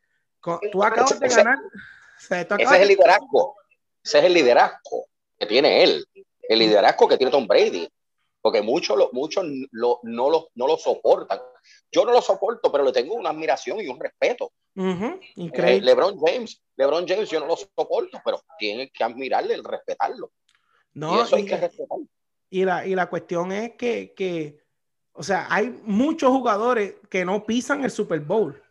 [0.72, 1.59] tú acabas de ganar
[2.18, 3.56] ese es el liderazgo.
[4.02, 5.06] Ese es el liderazgo
[5.38, 6.06] que tiene él.
[6.48, 7.88] El liderazgo que tiene Tom Brady.
[8.41, 11.41] Porque muchos, muchos lo, no, lo, no lo soportan.
[11.91, 14.53] Yo no lo soporto, pero le tengo una admiración y un respeto.
[14.74, 15.76] Increíble.
[15.76, 20.30] Eh, LeBron James, LeBron James, yo no lo soporto, pero tiene que admirarle, el respetarlo.
[20.95, 21.99] No, y eso hay que respetar.
[22.51, 24.62] Y la, y la cuestión es que, que,
[25.12, 28.62] o sea, hay muchos jugadores que no pisan el Super Bowl.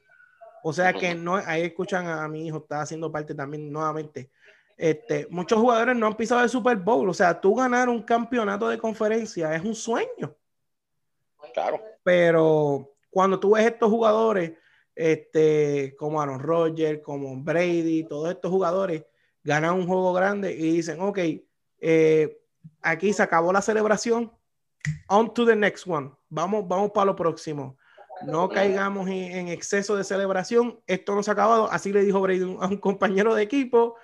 [0.63, 4.31] O sea que no, ahí escuchan a, mi hijo, está haciendo parte también nuevamente.
[4.77, 7.09] Este, muchos jugadores no han pisado el Super Bowl.
[7.09, 10.35] O sea, tú ganar un campeonato de conferencia es un sueño.
[11.53, 11.81] Claro.
[12.03, 14.53] Pero cuando tú ves estos jugadores,
[14.95, 19.03] este, como Aaron Rodgers, como Brady, todos estos jugadores
[19.43, 21.19] ganan un juego grande y dicen, ok,
[21.79, 22.39] eh,
[22.81, 24.31] aquí se acabó la celebración,
[25.09, 27.77] on to the next one, vamos, vamos para lo próximo
[28.25, 32.57] no caigamos en, exceso de celebración, esto no se ha acabado, así le dijo Brady
[32.59, 33.95] a un compañero de equipo,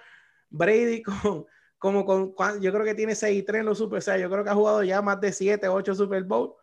[0.53, 1.45] Brady con,
[1.77, 4.29] como con, yo creo que tiene 6 y 3 en los Super, o sea, yo
[4.29, 6.53] creo que ha jugado ya más de 7, 8 Super Bowl,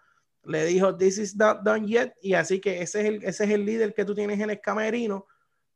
[0.45, 3.51] le dijo, this is not done yet, y así que ese es el, ese es
[3.51, 5.27] el líder que tú tienes en el camerino,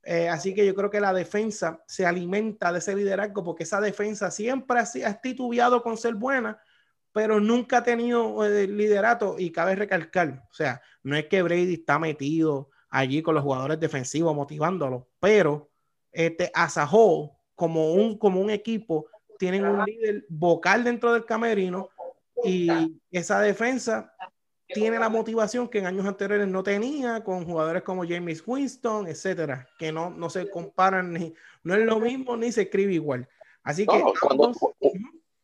[0.03, 3.81] eh, así que yo creo que la defensa se alimenta de ese liderazgo, porque esa
[3.81, 6.61] defensa siempre ha, ha titubeado con ser buena,
[7.13, 9.37] pero nunca ha tenido eh, liderato.
[9.39, 13.81] Y cabe recalcar, o sea, no es que Brady está metido allí con los jugadores
[13.81, 15.71] defensivos motivándolos, pero
[16.13, 19.07] este Asajó como un como un equipo
[19.39, 21.89] tienen un líder vocal dentro del camerino
[22.43, 22.69] y
[23.11, 24.15] esa defensa
[24.67, 29.69] tiene la motivación que en años anteriores no tenía con jugadores como James Winston, etcétera,
[29.79, 33.29] que no, no se comparan ni, no es lo mismo ni se escribe igual.
[33.63, 34.53] Así que cuando,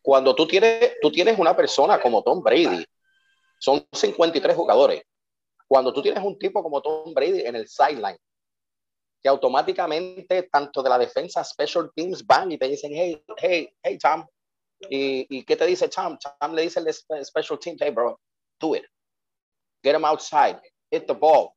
[0.03, 2.85] cuando tú tienes, tú tienes una persona como Tom Brady,
[3.59, 5.03] son 53 jugadores.
[5.67, 8.19] Cuando tú tienes un tipo como Tom Brady en el sideline,
[9.23, 13.99] que automáticamente tanto de la defensa, special teams van y te dicen, hey, hey, hey,
[13.99, 14.27] Tom.
[14.89, 16.17] ¿Y, y qué te dice Tom?
[16.19, 18.19] Tom le dice al special team, hey, bro,
[18.59, 18.85] do it.
[19.83, 20.61] Get him outside,
[20.91, 21.51] hit the ball,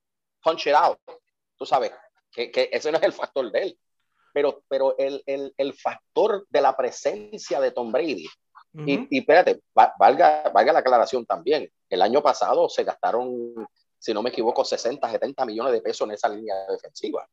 [0.43, 0.99] punch it out.
[1.57, 1.91] Tú sabes
[2.32, 3.80] que, que ese no es el factor de él.
[4.34, 8.28] Pero, pero el, el, el factor de la presencia de Tom Brady.
[8.74, 11.72] y, y, espérate, valga, valga la aclaración también.
[11.88, 13.68] El año pasado se gastaron
[14.03, 17.25] si no me equivoco, 60, 70 millones de pesos en esa línea defensiva.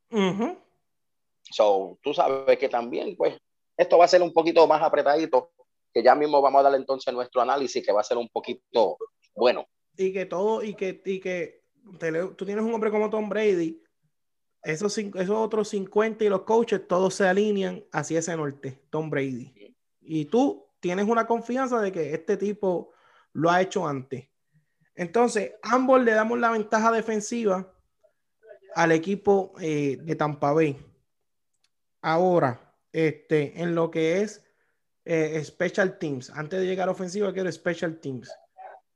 [1.42, 3.36] So, tú sabes que también, pues,
[3.76, 5.50] esto va a ser un poquito más apretadito,
[5.92, 8.98] que ya mismo vamos a darle entonces nuestro análisis, que va a ser un poquito
[9.34, 9.66] bueno.
[9.96, 11.64] Y que todo, y que, y que
[12.36, 13.82] tú tienes un hombre como Tom Brady,
[14.62, 19.74] esos, esos otros 50 y los coaches, todos se alinean hacia ese norte, Tom Brady.
[20.02, 22.92] Y tú tienes una confianza de que este tipo
[23.32, 24.30] lo ha hecho antes.
[25.01, 27.72] Entonces, ambos le damos la ventaja defensiva
[28.74, 30.76] al equipo eh, de Tampa Bay.
[32.03, 34.44] Ahora, este, en lo que es
[35.07, 38.30] eh, Special Teams, antes de llegar a ofensiva, quiero Special Teams.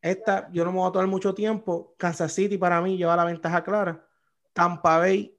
[0.03, 1.95] Esta, yo no me voy a tomar mucho tiempo.
[1.97, 4.07] Kansas City para mí lleva la ventaja clara.
[4.53, 5.35] Tampa Bay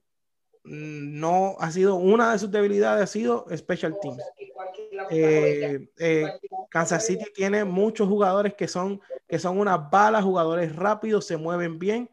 [0.64, 4.20] mm, no ha sido una de sus debilidades, ha sido Special Teams.
[5.10, 5.88] Eh,
[6.70, 11.78] Kansas City tiene muchos jugadores que son que son unas balas, jugadores rápidos, se mueven
[11.78, 12.10] bien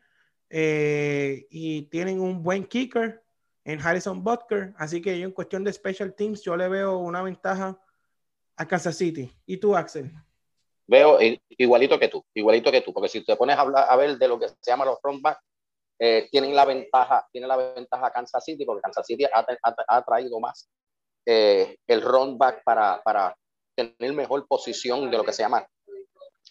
[0.49, 3.23] eh, y tienen un buen kicker
[3.63, 4.73] en Harrison Butker.
[4.77, 7.79] Así que yo en cuestión de special teams, yo le veo una ventaja
[8.55, 9.31] a Kansas City.
[9.45, 10.11] ¿Y tú, Axel?
[10.85, 11.17] Veo
[11.49, 14.27] igualito que tú, igualito que tú, porque si te pones a, hablar, a ver de
[14.27, 15.39] lo que se llama los front back,
[15.99, 19.45] eh, tienen la ventaja, tienen la ventaja Kansas City, porque Kansas City ha,
[19.87, 20.69] ha, traído más
[21.25, 23.35] eh, el run back para, para
[23.75, 25.65] tener mejor posición de lo que se llama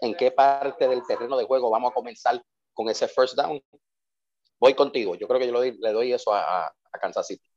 [0.01, 2.43] en qué parte del terreno de juego vamos a comenzar
[2.75, 3.63] con ese first down.
[4.59, 5.15] Voy contigo.
[5.15, 7.49] Yo creo que yo le doy eso a, Kansas City.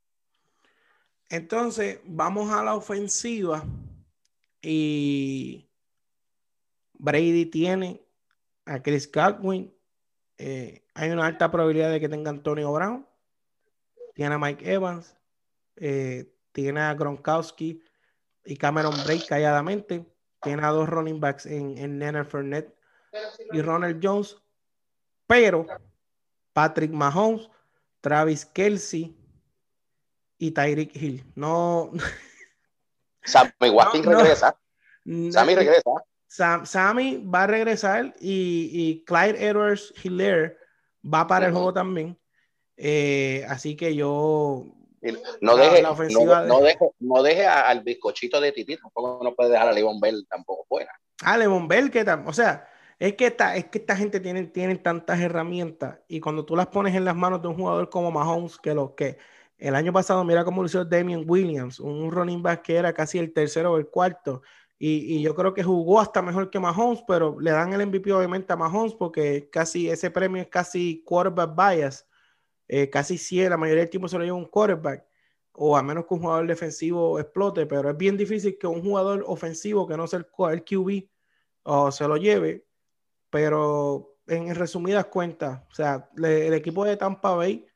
[1.28, 3.62] Entonces, vamos a la ofensiva
[4.62, 5.68] y
[6.94, 8.02] Brady tiene
[8.64, 9.72] a Chris Godwin.
[10.38, 13.06] Eh, hay una alta probabilidad de que tenga Antonio Brown.
[14.14, 15.16] Tiene a Mike Evans.
[15.76, 17.84] Eh, tiene a Gronkowski
[18.46, 20.06] y Cameron Bray calladamente
[20.40, 22.26] tiene a dos running backs en, en Leonard
[23.52, 24.38] y Ronald Jones,
[25.26, 25.66] pero
[26.54, 27.50] Patrick Mahomes,
[28.00, 29.14] Travis Kelsey
[30.38, 31.24] y Tyreek Hill.
[31.34, 31.90] No.
[33.24, 34.58] Sammy Watkins regresa.
[35.30, 36.64] Sammy regresa.
[36.64, 40.58] Sammy va a regresar y, y Clyde Edwards Hiller
[41.04, 42.18] va para el juego también.
[42.78, 44.66] Eh, así que yo
[45.40, 49.72] no deje, no, deje, no deje al bizcochito de Titi, tampoco no puede dejar a
[49.72, 50.90] Levon Bell tampoco fuera.
[51.22, 54.76] Ah, Levon Bell, que o sea, es que esta, es que esta gente tiene, tiene
[54.76, 58.58] tantas herramientas y cuando tú las pones en las manos de un jugador como Mahomes,
[58.58, 59.18] que lo que
[59.58, 63.18] el año pasado, mira cómo lo hizo Damian Williams, un running back que era casi
[63.18, 64.42] el tercero o el cuarto,
[64.78, 68.12] y, y, yo creo que jugó hasta mejor que Mahomes, pero le dan el MVP
[68.12, 72.06] obviamente a Mahomes porque casi ese premio es casi quarterback bias
[72.68, 75.04] eh, casi si la mayoría del tiempo se lo lleva un quarterback,
[75.52, 79.24] o a menos que un jugador defensivo explote, pero es bien difícil que un jugador
[79.26, 81.08] ofensivo que no sea el, QB
[81.62, 82.66] o se lo lleve,
[83.30, 87.66] pero en resumidas cuentas, o sea, el equipo de Tampa Bay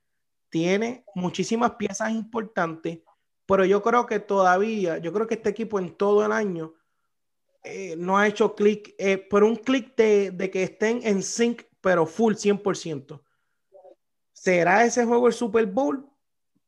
[0.50, 3.00] tiene muchísimas piezas importantes,
[3.46, 6.74] pero yo creo que todavía, yo creo que este equipo en todo el año
[7.62, 11.62] eh, no ha hecho clic, eh, por un clic de, de, que estén en sync,
[11.80, 13.20] pero full 100%.
[14.40, 16.08] ¿Será ese juego el Super Bowl?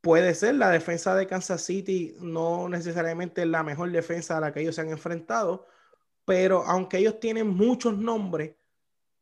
[0.03, 0.57] Puede ser.
[0.57, 4.75] La defensa de Kansas City no necesariamente es la mejor defensa a la que ellos
[4.75, 5.67] se han enfrentado,
[6.27, 8.57] pero aunque ellos tienen muchos nombres,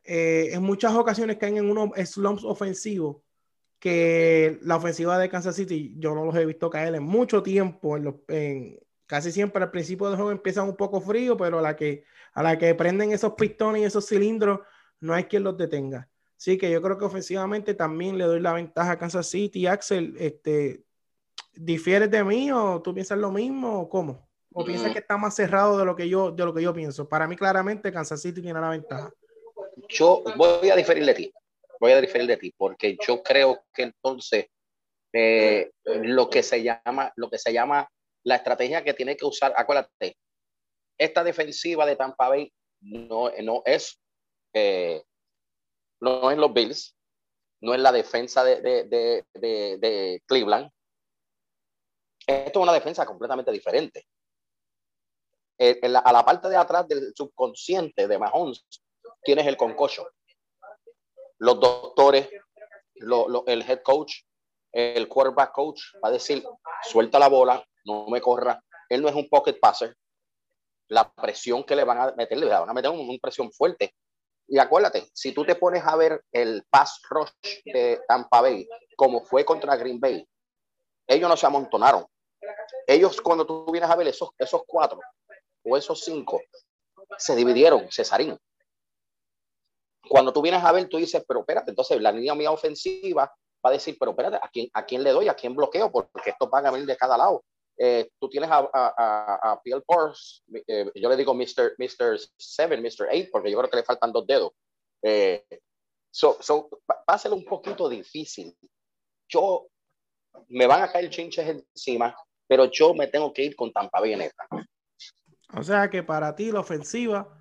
[0.02, 3.18] eh, en muchas ocasiones caen en unos slumps ofensivos
[3.78, 7.96] que la ofensiva de Kansas City yo no los he visto caer en mucho tiempo.
[8.26, 12.04] En casi siempre al principio del juego empiezan un poco frío, pero a la que,
[12.32, 14.58] a la que prenden esos pistones y esos cilindros,
[14.98, 16.10] no hay quien los detenga.
[16.40, 19.66] Sí, que yo creo que ofensivamente también le doy la ventaja a Kansas City.
[19.66, 20.82] Axel, este,
[21.52, 24.26] ¿difieres de mí o tú piensas lo mismo o cómo?
[24.54, 24.92] ¿O piensas mm.
[24.94, 27.06] que está más cerrado de lo que yo, de lo que yo pienso?
[27.06, 29.12] Para mí, claramente, Kansas City tiene la ventaja.
[29.90, 31.30] Yo voy a diferir de ti.
[31.78, 34.46] Voy a diferir de ti, porque yo creo que entonces
[35.12, 37.86] eh, lo que se llama, lo que se llama
[38.24, 40.16] la estrategia que tiene que usar, acuérdate,
[40.96, 44.00] esta defensiva de Tampa Bay no, no es
[44.54, 45.02] eh,
[46.00, 46.96] no es los Bills,
[47.60, 50.70] no es la defensa de, de, de, de Cleveland.
[52.26, 54.06] Esto es una defensa completamente diferente.
[55.58, 58.64] A la parte de atrás del subconsciente de Mahomes
[59.22, 60.08] tienes el concocho.
[61.38, 62.28] Los doctores,
[62.94, 64.22] el head coach,
[64.72, 66.42] el quarterback coach va a decir,
[66.82, 68.62] suelta la bola, no me corra.
[68.88, 69.94] Él no es un pocket passer.
[70.88, 73.94] La presión que le van a meter, le van a meter una presión fuerte.
[74.52, 77.30] Y acuérdate, si tú te pones a ver el pass rush
[77.64, 80.26] de Tampa Bay, como fue contra Green Bay,
[81.06, 82.04] ellos no se amontonaron.
[82.84, 84.98] Ellos, cuando tú vienes a ver esos, esos cuatro
[85.64, 86.40] o esos cinco,
[87.16, 88.36] se dividieron, Cesarín.
[90.08, 93.32] Cuando tú vienes a ver, tú dices, pero espérate, entonces la línea mía ofensiva
[93.64, 95.28] va a decir, pero espérate, ¿a quién, a quién le doy?
[95.28, 95.92] ¿A quién bloqueo?
[95.92, 97.44] Porque esto van a venir de cada lado.
[97.82, 99.82] Eh, tú tienes a, a, a, Pierre
[100.66, 101.76] eh, yo le digo Mr.
[101.78, 102.18] Mr.
[102.36, 103.08] 7, Mr.
[103.10, 104.52] 8, porque yo creo que le faltan dos dedos.
[105.02, 105.46] Eh,
[106.10, 108.54] so, so, va a ser un poquito difícil.
[109.26, 109.68] Yo,
[110.48, 112.14] me van a caer chinches encima,
[112.46, 114.46] pero yo me tengo que ir con Tampa Bay en esta.
[115.54, 117.34] O sea que para ti la ofensiva,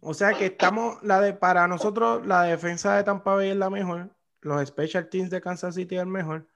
[0.00, 3.68] o sea que estamos, la de, para nosotros la defensa de Tampa Bay es la
[3.68, 6.48] mejor, los special teams de Kansas City es el mejor,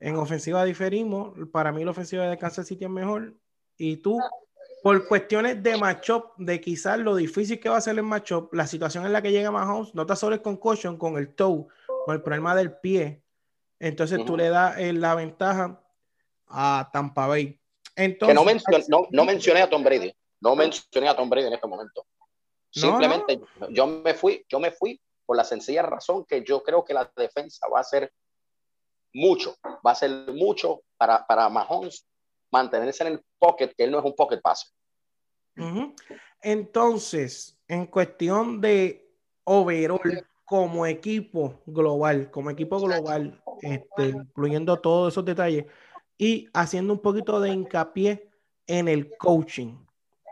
[0.00, 1.34] en ofensiva diferimos.
[1.52, 3.34] Para mí la ofensiva de Kansas City es mejor.
[3.76, 4.18] Y tú,
[4.82, 8.66] por cuestiones de matchup, de quizás lo difícil que va a ser el matchup, la
[8.66, 11.66] situación en la que llega Mahomes, no está solo el concussion con el toe,
[12.04, 13.22] con el problema del pie.
[13.78, 15.82] Entonces tú le das eh, la ventaja
[16.48, 17.60] a Tampa Bay.
[17.94, 20.12] Entonces, que no, no, mencioné a Tom Brady.
[20.40, 22.06] No mencioné a Tom Brady en este momento.
[22.70, 23.40] Simplemente
[23.70, 27.10] yo me fui, yo me fui por la sencilla razón que yo creo que la
[27.16, 28.12] defensa va a ser
[29.16, 32.06] mucho, va a ser mucho para, para Mahomes
[32.50, 34.70] mantenerse en el pocket, que él no es un pocket passer.
[36.42, 39.10] Entonces, en cuestión de
[39.44, 45.64] overall como equipo global, como equipo global, este, incluyendo todos esos detalles
[46.18, 48.30] y haciendo un poquito de hincapié
[48.66, 49.78] en el coaching.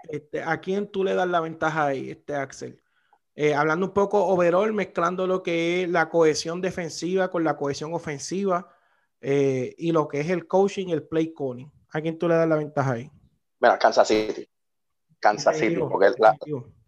[0.04, 2.80] Este, ¿A quién tú le das la ventaja ahí, este Axel?
[3.34, 7.92] Eh, hablando un poco overall, mezclando lo que es la cohesión defensiva con la cohesión
[7.94, 8.73] ofensiva
[9.26, 11.72] eh, y lo que es el coaching y el play calling.
[11.94, 13.10] ¿A quién tú le das la ventaja ahí?
[13.58, 14.46] Mira, Kansas City.
[15.18, 16.36] Kansas City, porque la,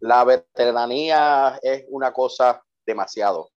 [0.01, 3.49] la, veteranía es una cosa demasiado.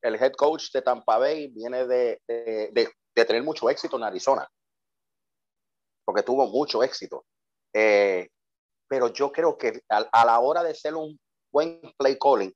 [0.00, 4.48] El head coach de Tampa Bay viene de, de, de, tener mucho éxito en Arizona,
[6.04, 7.24] porque tuvo mucho éxito.
[7.74, 8.28] Eh,
[8.86, 11.18] pero yo creo que a, a, la hora de ser un
[11.50, 12.54] buen play calling,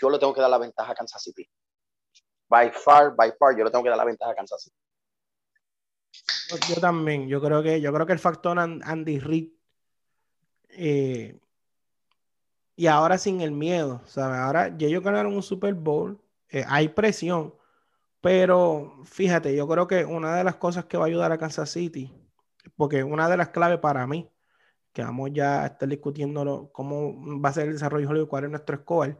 [0.00, 1.48] yo le tengo que dar la ventaja a Kansas City.
[2.50, 4.76] By far, by far, yo le tengo que dar la ventaja a Kansas City.
[6.68, 9.50] Yo también, yo creo que, yo creo que el factor Andy Reid
[10.70, 11.38] eh,
[12.76, 14.38] y ahora sin el miedo, ¿sabes?
[14.38, 17.54] Ahora ellos ganaron un Super Bowl, eh, hay presión,
[18.20, 21.70] pero fíjate, yo creo que una de las cosas que va a ayudar a Kansas
[21.70, 22.12] City,
[22.76, 24.30] porque una de las claves para mí,
[24.92, 28.50] que vamos ya a estar discutiendo cómo va a ser el desarrollo y cuál es
[28.50, 29.18] nuestro score,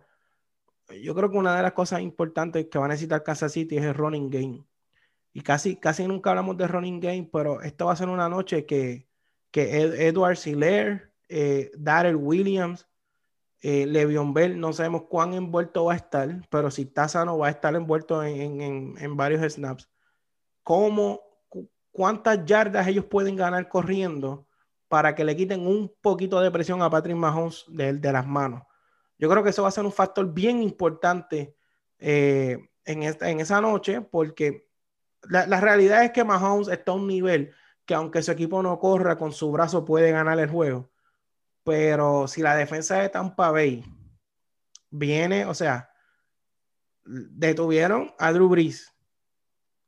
[1.03, 3.85] yo creo que una de las cosas importantes que va a necesitar Kansas City es
[3.85, 4.65] el running game.
[5.33, 8.67] Y casi, casi nunca hablamos de running game, pero esta va a ser una noche
[8.67, 9.09] que,
[9.51, 12.89] que Edward Siler, eh, Darrell Williams,
[13.63, 17.49] eh, Le'Veon Bell, no sabemos cuán envuelto va a estar, pero si está sano va
[17.49, 19.89] a estar envuelto en, en, en varios snaps.
[20.63, 21.21] ¿Cómo,
[21.93, 24.47] ¿Cuántas yardas ellos pueden ganar corriendo
[24.89, 28.63] para que le quiten un poquito de presión a Patrick Mahomes de, de las manos?
[29.21, 31.55] Yo creo que eso va a ser un factor bien importante
[31.99, 34.67] eh, en, esa noche porque
[35.29, 37.53] la, realidad es que Mahomes está a un nivel
[37.85, 40.91] que aunque su equipo no corra con su brazo puede ganar el juego.
[41.65, 43.85] Pero si la defensa de Tampa Bay
[44.89, 45.91] viene, o sea,
[47.05, 48.91] detuvieron a Drew Brees,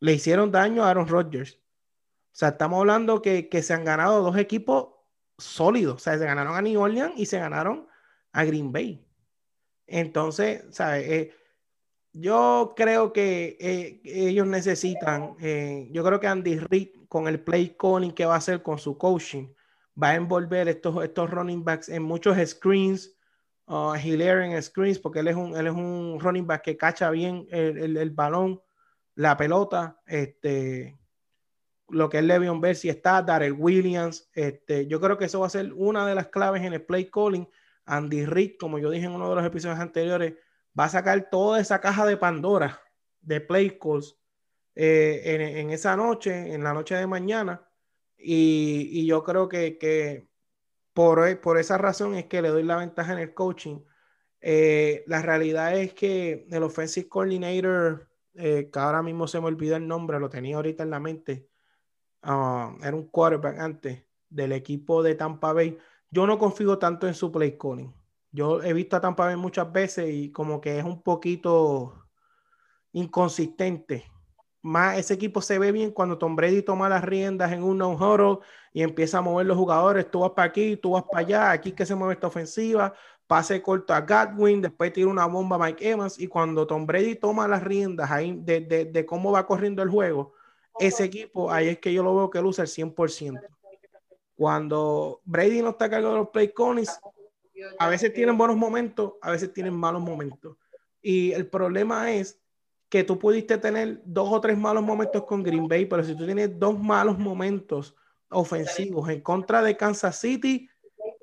[0.01, 1.55] le hicieron daño a Aaron Rodgers.
[1.55, 4.89] O sea, estamos hablando que, que se han ganado dos equipos
[5.39, 5.95] sólidos.
[5.95, 7.89] O sea, se ganaron a New Orleans y se ganaron
[8.33, 9.07] a Green Bay.
[9.87, 11.09] Entonces, ¿sabes?
[11.09, 11.35] Eh,
[12.13, 17.75] yo creo que eh, ellos necesitan, eh, yo creo que Andy Reid con el play
[17.79, 19.49] calling que va a hacer con su coaching,
[20.01, 23.15] va a envolver estos, estos running backs en muchos screens,
[23.67, 27.47] uh, en screens, porque él es, un, él es un running back que cacha bien
[27.51, 28.61] el, el, balón,
[29.15, 30.99] la pelota, este,
[31.89, 35.47] lo que es Le'Veon Bell, si está, Darrell Williams, este, yo creo que eso va
[35.47, 37.47] a ser una de las claves en el play calling.
[37.85, 40.35] Andy Reid, como yo dije en uno de los episodios anteriores,
[40.79, 42.81] va a sacar toda esa caja de Pandora
[43.21, 44.19] de play calls
[44.75, 47.67] eh, en, esa noche, en la noche de mañana.
[48.17, 50.29] Y, yo creo que,
[50.93, 53.81] por, esa razón es que le doy la ventaja en el coaching.
[54.41, 59.77] Eh, la realidad es que el offensive coordinator, eh, que ahora mismo se me olvidó
[59.77, 61.49] el nombre, lo tenía ahorita en la mente,
[62.23, 65.79] ah, era un quarterback antes del equipo de Tampa Bay.
[66.13, 67.91] Yo no confío tanto en su play calling.
[68.31, 72.07] Yo he visto a Tampa Bay muchas veces y como que es un poquito
[72.93, 74.05] inconsistente.
[74.61, 78.41] Más ese equipo se ve bien cuando Tom Brady toma las riendas en un no
[78.75, 80.11] y empieza a mover los jugadores.
[80.11, 82.93] Tú vas para aquí, tú vas para allá, aquí que se mueve esta ofensiva,
[83.27, 87.17] pase corto a Godwin, después tira una bomba a Mike Evans y cuando Tom Brady
[87.17, 90.35] toma las riendas ahí de, de, de cómo va corriendo el juego,
[90.79, 93.41] ese equipo, ahí es que yo lo veo que luce el 100%.
[94.43, 96.99] Cuando Brady no está cargando los play callings,
[97.79, 100.57] a veces tienen buenos momentos, a veces tienen malos momentos.
[101.01, 102.41] Y el problema es
[102.89, 106.27] que tú pudiste tener dos o tres malos momentos con Green Bay, pero si tú
[106.27, 107.95] tienes dos malos momentos
[108.31, 110.69] ofensivos en contra de Kansas City,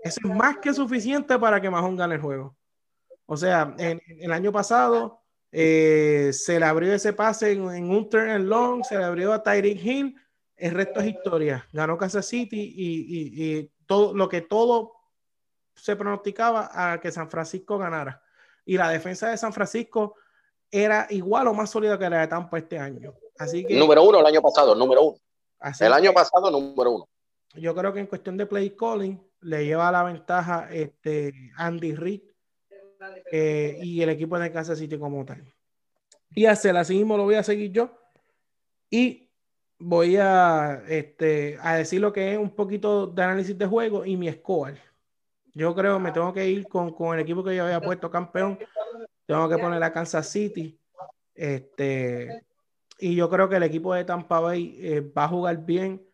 [0.01, 2.55] eso es más que suficiente para que Mahomes gane el juego.
[3.26, 5.20] O sea, en, el año pasado
[5.51, 9.43] eh, se le abrió ese pase en, un turn and long, se le abrió a
[9.43, 10.15] Tyreek Hill,
[10.60, 11.68] el resto es historia.
[11.72, 14.93] Ganó Kansas City y, y todo lo que todo
[15.76, 18.22] se pronosticaba a que San Francisco ganara.
[18.66, 20.16] Y la defensa de San Francisco
[20.72, 23.14] era igual o más sólida que la de Tampa este año.
[23.38, 25.18] Así que, número uno el año pasado, número uno.
[25.80, 27.10] el año pasado, número uno.
[27.55, 32.22] Yo creo que en cuestión de play calling le lleva la ventaja este Andy Reid
[33.32, 35.43] eh, y el equipo de Kansas City como tal.
[36.36, 37.89] Y hacer así mismo lo voy a seguir yo.
[38.89, 39.28] Y
[39.80, 44.17] voy a, este, a decir lo que es un poquito de análisis de juego y
[44.17, 44.77] mi score.
[45.53, 48.59] Yo creo me tengo que ir con, con, el equipo que yo había puesto campeón.
[49.25, 50.80] Tengo que poner a Kansas City.
[51.34, 52.43] Este,
[52.99, 56.05] y yo creo que el equipo de Tampa Bay eh, va a jugar bien,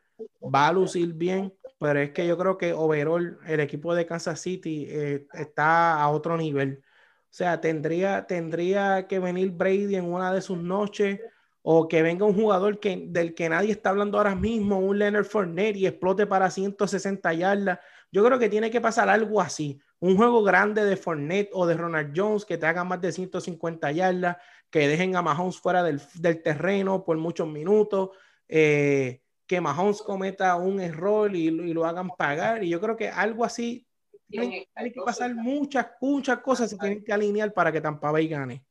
[0.41, 4.39] va a lucir bien, pero es que yo creo que overall el equipo de Kansas
[4.39, 6.83] City eh, está a otro nivel.
[6.83, 11.19] O sea, tendría, tendría que venir Brady en una de sus noches
[11.67, 15.25] o que venga un jugador que, del que nadie está hablando ahora mismo, un Leonard
[15.25, 17.79] Fournette y explote para 160 yardas
[18.15, 19.77] yo creo que tiene que pasar algo así.
[19.99, 23.91] Un juego grande de Fournette o de Ronald Jones que te haga más de 150
[23.91, 24.37] yardas,
[24.69, 25.99] que dejen a Mahomes fuera del,
[26.41, 28.11] terreno por muchos minutos,
[28.47, 32.63] eh, que Mahomes cometa un error y, lo hagan pagar.
[32.63, 33.85] Y yo creo que algo así
[34.29, 38.63] tiene, que pasar muchas, muchas cosas se tienen que alinear para que Tampa Bay gane.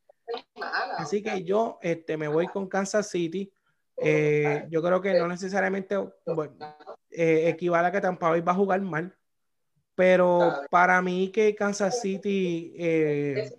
[0.97, 3.51] Así que yo este, me voy con Kansas City.
[3.97, 5.95] Eh, yo creo que no necesariamente
[7.11, 9.15] eh, equivale a que Tampa Bay va a jugar mal.
[9.95, 13.53] Pero para mí que Kansas City, eh,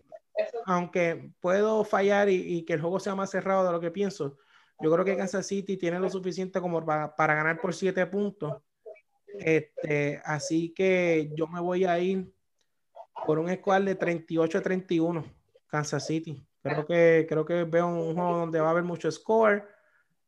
[0.66, 4.36] aunque puedo fallar y, que el juego sea más cerrado de lo que pienso,
[4.80, 8.62] yo creo que Kansas City tiene lo suficiente como para, ganar por siete puntos.
[9.38, 12.30] Este, así que yo me voy a ir
[13.26, 15.24] por un score de 38 a 31,
[15.66, 16.47] Kansas City.
[16.69, 19.67] Creo que, creo que veo un juego donde va a haber mucho score.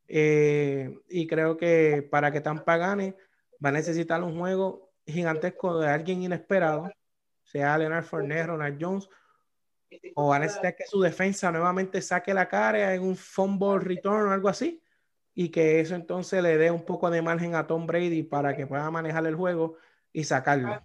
[0.06, 3.14] Eh, y creo que para que Tampa gane,
[3.64, 6.90] va a necesitar un juego gigantesco de alguien inesperado,
[7.42, 9.08] sea Leonard Fournette, Ronald Jones,
[10.14, 14.32] o a necesitar que su defensa nuevamente saque la cara en un fumble return o
[14.32, 14.82] algo así,
[15.34, 18.66] y que eso entonces le dé un poco de margen a Tom Brady para que
[18.66, 19.76] pueda manejar el juego
[20.12, 20.82] y sacarlo.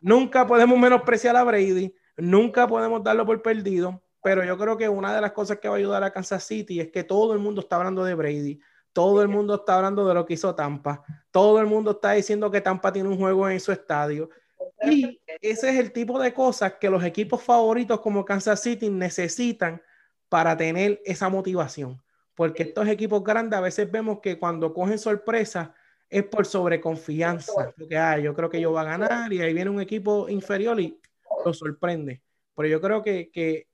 [0.00, 5.14] Nunca podemos menospreciar a Brady, nunca podemos darlo por perdido, pero yo creo que una
[5.14, 7.62] de las cosas que va a ayudar a Kansas City es que todo el mundo
[7.62, 8.60] está hablando de Brady
[8.92, 11.02] todo el mundo está hablando de lo que hizo Tampa.
[11.30, 14.28] Todo el mundo está diciendo que Tampa tiene un juego en su estadio.
[14.82, 19.80] Y ese es el tipo de cosas que los equipos favoritos como Kansas City necesitan
[20.28, 22.02] para tener esa motivación.
[22.34, 25.72] Porque estos equipos grandes a veces vemos que cuando cogen sorpresa
[26.10, 27.72] es por sobreconfianza.
[27.78, 30.80] Porque ah, yo creo que yo va a ganar y ahí viene un equipo inferior
[30.80, 31.00] y
[31.44, 32.20] lo sorprende.
[32.56, 33.68] Pero yo creo que, que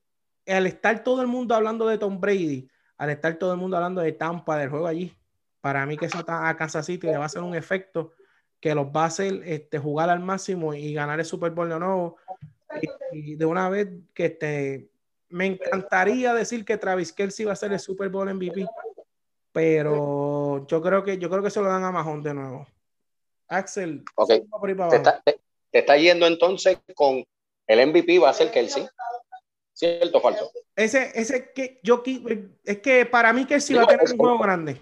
[0.47, 4.01] al estar todo el mundo hablando de Tom Brady, al estar todo el mundo hablando
[4.01, 5.14] de Tampa, del juego allí,
[5.61, 8.12] para mí que eso a Kansas City le va a hacer un efecto
[8.61, 11.78] que los va a hacer este, jugar al máximo y ganar el Super Bowl de
[11.78, 12.16] nuevo.
[13.12, 14.88] Y, de una vez que este,
[15.28, 18.66] me encantaría decir que Travis Kelsey va a ser el Super Bowl MVP,
[19.53, 22.66] pero yo creo que yo creo que se lo dan a Mahon de nuevo.
[23.49, 24.45] Axel, te,
[24.97, 25.38] está, te,
[25.70, 27.22] está, yendo entonces con
[27.66, 28.86] el MVP va a ser Kelsey.
[29.85, 30.51] ¿Cierto o falso?
[30.74, 32.03] Ese, ese que yo
[32.64, 34.80] es que para mí que sí va a tener un juego grande.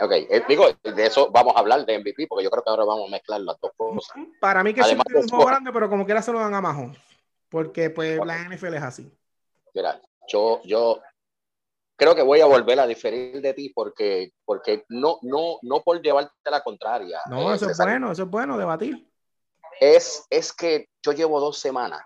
[0.00, 2.84] Ok, eh, digo, de eso vamos a hablar de MVP, porque yo creo que ahora
[2.84, 4.14] vamos a mezclar las dos cosas.
[4.40, 6.40] Para mí que sí va a tener un juego grande, pero como quiera se lo
[6.40, 6.98] dan a Mahomes,
[7.48, 9.12] porque pues la NFL es así.
[9.72, 11.00] Mira, yo, yo
[11.96, 16.02] creo que voy a volver a diferir de ti porque, porque no, no, no por
[16.02, 17.20] llevarte la contraria.
[17.30, 19.08] No, eso es bueno, eso es bueno, debatir.
[19.80, 22.00] Es, es que yo llevo dos semanas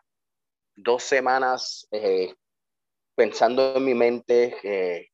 [0.79, 2.35] dos semanas eh,
[3.15, 4.57] pensando en mi mente.
[4.63, 5.09] que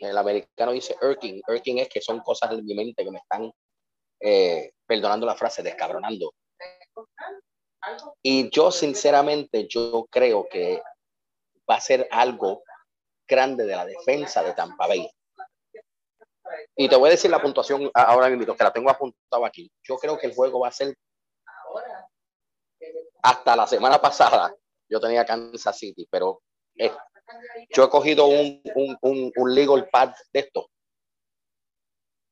[0.00, 1.42] el americano dice irking.
[1.48, 3.52] Irking es que son cosas en mi mente que me están,
[4.20, 6.32] eh, perdonando la frase, descabronando.
[8.22, 10.82] Y yo sinceramente, yo creo que
[11.68, 12.62] va a ser algo
[13.26, 15.08] grande de la defensa de Tampa Bay.
[16.76, 19.70] Y te voy a decir la puntuación ahora mismo, que la tengo apuntado aquí.
[19.82, 20.94] Yo creo que el juego va a ser
[23.22, 24.54] hasta la semana pasada.
[24.88, 26.42] Yo tenía Kansas City, pero
[27.70, 30.70] yo he cogido un, un, un, legal pad de esto.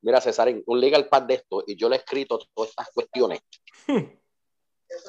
[0.03, 3.41] Mira, César, un legal pad de esto, y yo le he escrito todas estas cuestiones.
[3.87, 4.05] Hmm.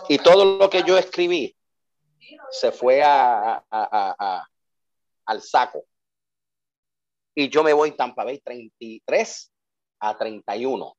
[0.09, 1.55] Y todo lo que yo escribí
[2.49, 3.63] se fue a,
[5.25, 5.85] al saco.
[7.35, 9.53] Y yo me voy Tampa Bay 33
[9.99, 10.97] a 31.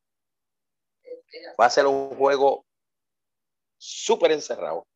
[1.61, 2.65] Va a ser un juego
[3.79, 4.87] súper encerrado.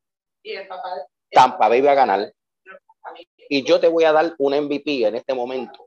[1.31, 2.33] Tampa Bay va a ganar.
[3.49, 5.85] Y yo te voy a dar un MVP en este momento,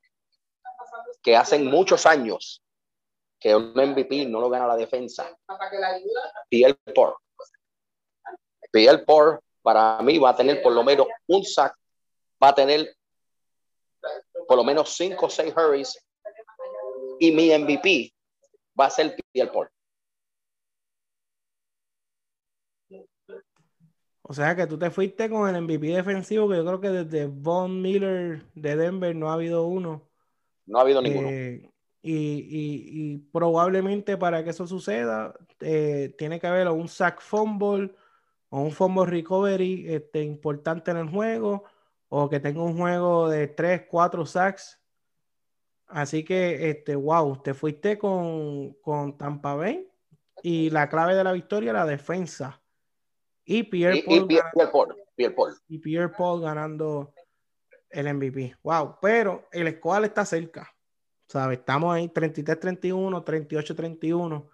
[1.22, 2.62] que hacen muchos años
[3.38, 5.36] que un MVP no lo gana la defensa.
[6.48, 7.18] Pierre Por.
[8.72, 11.76] Pierre Por, para mí, va a tener por lo menos un sack,
[12.42, 12.96] va a tener
[14.46, 15.98] por lo menos cinco o seis hurries,
[17.18, 18.12] y mi MVP
[18.78, 19.70] va a ser Pierre Por.
[24.28, 27.26] O sea que tú te fuiste con el MVP defensivo, que yo creo que desde
[27.26, 30.02] Von Miller de Denver no ha habido uno.
[30.66, 31.28] No ha habido ninguno.
[31.28, 31.70] Eh,
[32.02, 37.94] y, probablemente para que eso suceda, eh, tiene que haber un sack fumble
[38.48, 41.62] o un fumble recovery este, importante en el juego,
[42.08, 44.80] o que tenga un juego de 3, 4 sacks.
[45.86, 49.88] Así que, este, wow, te fuiste con, con Tampa Bay
[50.42, 52.60] y la clave de la victoria, la defensa.
[53.48, 54.28] Y Pierre, Paul,
[55.68, 57.14] y Pierre Paul ganando
[57.90, 58.56] el MVP.
[58.64, 60.68] Wow, pero el squad está cerca.
[61.28, 61.60] ¿Sabes?
[61.60, 64.48] Estamos ahí 33-31, 38-31.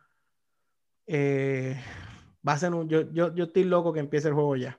[1.07, 1.81] Eh,
[2.47, 4.79] va a ser un, yo, yo, yo, estoy loco que empiece el juego ya.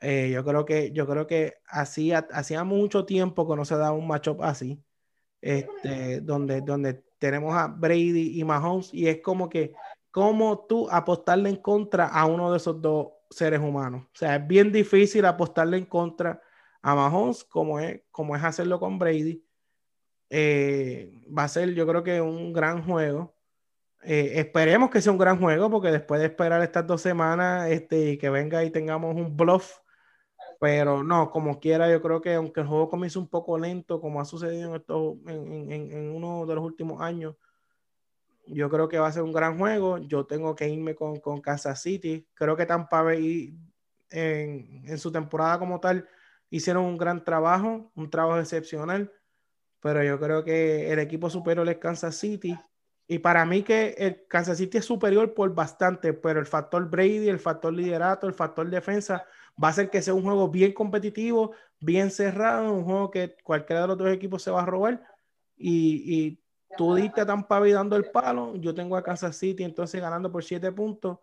[0.00, 3.92] Eh, yo creo que, yo creo que hacía, hacía mucho tiempo que no se daba
[3.92, 4.80] un matchup así.
[5.40, 9.74] Este, donde, donde tenemos a Brady y Mahomes, y es como que,
[10.10, 14.04] como tú apostarle en contra a uno de esos dos seres humanos.
[14.06, 16.40] O sea, es bien difícil apostarle en contra
[16.82, 19.44] a Mahomes como es, como es hacerlo con Brady.
[20.30, 23.34] Eh, va a ser, yo creo que un gran juego.
[24.02, 28.10] Eh, esperemos que sea un gran juego, porque después de esperar estas dos semanas este,
[28.12, 29.78] y que venga y tengamos un bluff,
[30.60, 34.20] pero no, como quiera, yo creo que aunque el juego comience un poco lento, como
[34.20, 34.74] ha sucedido
[35.26, 37.36] en, en, en uno de los últimos años,
[38.46, 39.98] yo creo que va a ser un gran juego.
[39.98, 42.26] Yo tengo que irme con, con Kansas City.
[42.34, 43.56] Creo que Tampa Bay
[44.10, 46.08] en, en, su temporada como tal
[46.50, 49.12] hicieron un gran trabajo, un trabajo excepcional.
[49.80, 52.58] Pero yo creo que el equipo superior es Kansas City.
[53.06, 57.28] Y para mí que el Kansas City es superior por bastante, pero el factor Brady,
[57.28, 59.26] el factor liderato, el factor defensa
[59.62, 63.82] va a hacer que sea un juego bien competitivo, bien cerrado, un juego que cualquiera
[63.82, 65.06] de los dos equipos se va a robar.
[65.56, 66.43] Y, y
[66.76, 70.42] Tú diste a Tampa dando el palo, yo tengo a Kansas City entonces ganando por
[70.44, 71.18] siete puntos.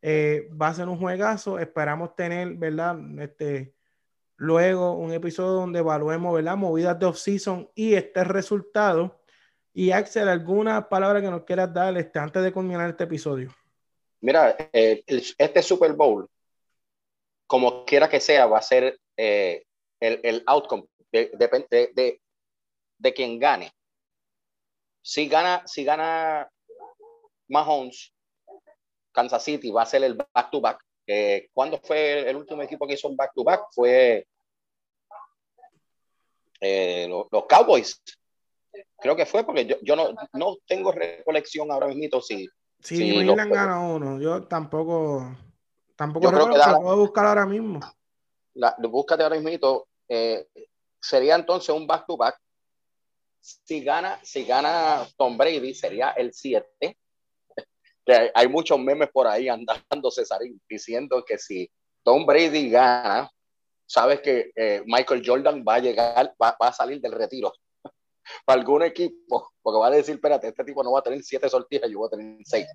[0.00, 1.58] Eh, va a ser un juegazo.
[1.58, 2.96] Esperamos tener, ¿verdad?
[3.20, 3.74] Este,
[4.36, 6.56] luego un episodio donde evaluemos, ¿verdad?
[6.56, 9.20] Movidas de off-season y este resultado.
[9.72, 13.54] Y Axel, ¿alguna palabra que nos quieras dar este, antes de culminar este episodio?
[14.20, 16.28] Mira, eh, este Super Bowl,
[17.46, 19.64] como quiera que sea, va a ser eh,
[20.00, 22.20] el, el, outcome, depende de, de,
[22.98, 23.72] de, quien gane
[25.08, 26.46] si gana, si gana
[27.48, 28.12] Mahomes,
[29.10, 30.84] Kansas City va a ser el back-to-back.
[31.54, 33.68] ¿Cuándo fue el último equipo que hizo un back-to-back?
[33.74, 34.26] Fue
[36.60, 38.02] eh, los, Cowboys.
[38.98, 42.46] Creo que fue porque yo, yo no, no, tengo recolección ahora mismo si.
[42.80, 44.20] Sí, si New gana uno.
[44.20, 45.34] Yo tampoco.
[45.96, 47.80] Tampoco yo creo que la, puedo buscar ahora mismo.
[48.52, 49.86] La, búscate ahora mismo.
[50.06, 50.46] Eh,
[51.00, 52.38] sería entonces un back-to-back
[53.40, 56.96] si gana, si gana Tom Brady, sería el 7.
[58.34, 61.70] hay, muchos memes por ahí andando, Cesarín, diciendo que si
[62.02, 63.30] Tom Brady gana,
[63.86, 67.52] sabes que eh, Michael Jordan va a llegar, va, a salir del retiro
[68.44, 71.48] para algún equipo, porque va a decir, espérate, este tipo no va a tener siete
[71.48, 72.66] sortijas, yo voy a tener seis.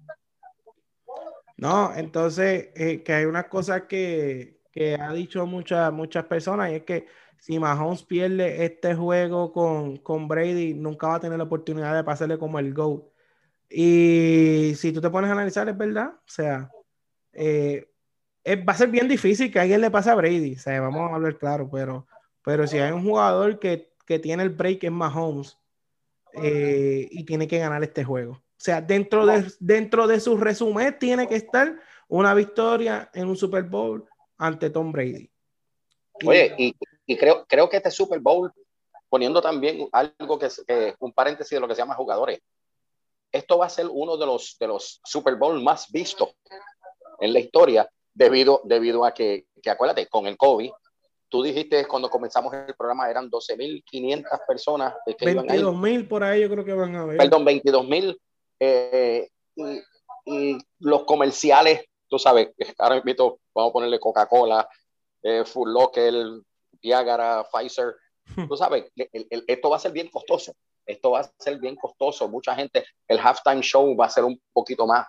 [1.58, 6.76] No, entonces, eh, que hay una cosa que, que ha dicho muchas, muchas personas y
[6.76, 7.06] es que
[7.44, 12.02] si Mahomes pierde este juego con, con, Brady, nunca va a tener la oportunidad de
[12.02, 13.04] pasarle como el GOAT.
[13.70, 16.14] Y si tú te pones a analizar, es verdad.
[16.16, 16.72] O sea,
[17.34, 17.86] eh,
[18.48, 21.16] va a ser bien difícil que alguien le pase a Brady, o sea, vamos a
[21.16, 22.08] hablar claro, pero,
[22.46, 25.58] pero si hay un jugador que, que tiene el break es Mahomes
[26.32, 28.36] eh, y tiene que ganar este juego.
[28.36, 31.78] O sea, dentro de, dentro de su resumen tiene que estar
[32.08, 34.06] una victoria en un Super Bowl
[34.38, 35.30] ante Tom Brady.
[36.24, 36.76] Oye, y,
[37.06, 38.52] y creo, creo que este Super Bowl,
[39.10, 40.64] poniendo también algo que es
[41.00, 42.40] un paréntesis de lo que se llama jugadores,
[43.32, 46.30] esto va a ser uno de los, de los Super Bowl más vistos
[47.20, 50.72] en la historia debido, debido a que, que acuérdate, con el COVID,
[51.30, 54.94] tú dijiste cuando comenzamos el programa eran 12.500 personas.
[55.06, 57.18] Que 22.000 por ahí yo creo que van a ver.
[57.18, 58.18] Perdón, 22.000.
[58.60, 59.82] Eh, y,
[60.26, 64.70] y, los comerciales, tú sabes, ahora mismo vamos a ponerle Coca-Cola,
[65.24, 66.14] eh, Full Locker,
[66.84, 67.96] Viagra, Pfizer.
[68.36, 68.48] Hmm.
[68.48, 70.54] Tú sabes, esto va a ser bien costoso.
[70.86, 72.28] Esto va a ser bien costoso.
[72.28, 75.08] Mucha gente, el halftime show va a ser un poquito más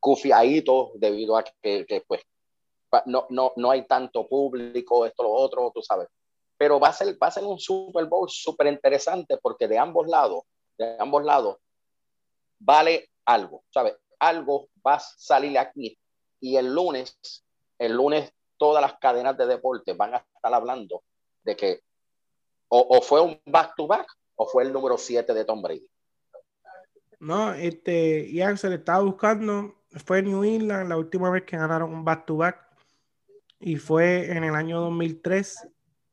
[0.00, 2.22] cufiadito debido a que, que pues
[3.06, 6.08] no, no, no hay tanto público, esto, lo otro, tú sabes.
[6.58, 10.06] Pero va a ser, va a ser un Super Bowl súper interesante porque de ambos
[10.08, 10.42] lados,
[10.76, 11.58] de ambos lados,
[12.58, 13.94] vale algo, ¿sabes?
[14.18, 15.96] Algo va a salir aquí.
[16.40, 17.16] Y el lunes,
[17.78, 21.04] el lunes, todas las cadenas de deporte van a estar hablando
[21.44, 21.80] de que
[22.68, 25.86] o, fue un back-to-back o fue el número 7 de Tom Brady.
[27.20, 32.04] No, este, se le estaba buscando, fue New England la última vez que ganaron un
[32.04, 32.58] back-to-back
[33.60, 35.68] y fue en el año 2003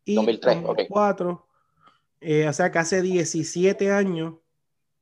[0.06, 1.48] y 2004.
[2.22, 4.36] Eh, o sea que hace 17 años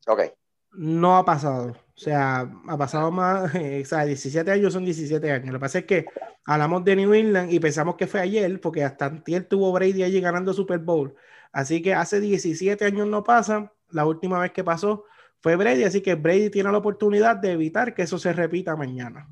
[0.06, 0.32] okay.
[0.72, 1.76] no ha pasado.
[1.98, 5.48] O sea, ha pasado más, o sea, 17 años son 17 años.
[5.48, 6.06] Lo que pasa es que
[6.46, 10.22] hablamos de New England y pensamos que fue ayer, porque hasta antier tuvo Brady allí
[10.22, 11.16] ganando Super Bowl.
[11.52, 13.74] Así que hace 17 años no pasa.
[13.90, 15.06] La última vez que pasó
[15.40, 19.28] fue Brady, así que Brady tiene la oportunidad de evitar que eso se repita mañana.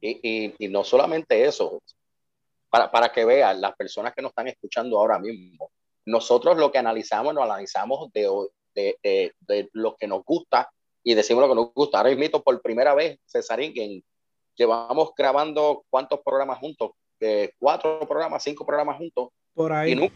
[0.00, 1.82] Y, y, no solamente eso,
[2.70, 5.70] para, para, que vean las personas que nos están escuchando ahora mismo,
[6.06, 8.28] nosotros lo que analizamos, lo analizamos de,
[8.74, 10.70] de, de, lo que nos gusta
[11.02, 11.98] y decimos lo que nos gusta.
[11.98, 14.02] Ahora mismo, por primera vez, Cesarín, que
[14.56, 19.28] llevamos grabando cuántos programas juntos, eh, cuatro programas, cinco programas juntos.
[19.54, 19.92] Por ahí.
[19.92, 20.14] Y nunca,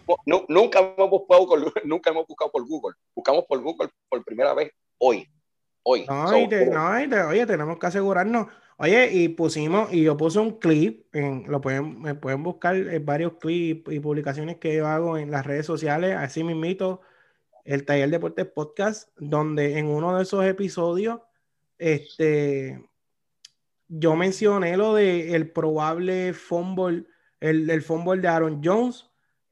[0.48, 1.46] nunca, hemos buscado,
[1.84, 2.94] nunca hemos buscado por Google.
[3.14, 5.26] Buscamos por Google por primera vez hoy.
[5.82, 6.06] Hoy.
[6.06, 8.46] No, no oye, tenemos que asegurarnos.
[8.76, 13.06] Oye, y pusimos, y yo puse un clip, en, lo pueden, me pueden buscar en
[13.06, 17.00] varios clips y publicaciones que yo hago en las redes sociales, así mismito,
[17.64, 21.20] el Taller Deportes Podcast, donde en uno de esos episodios,
[21.78, 22.88] este,
[23.88, 27.06] yo mencioné lo de el probable fumble,
[27.40, 29.06] el, el fumble de Aaron Jones,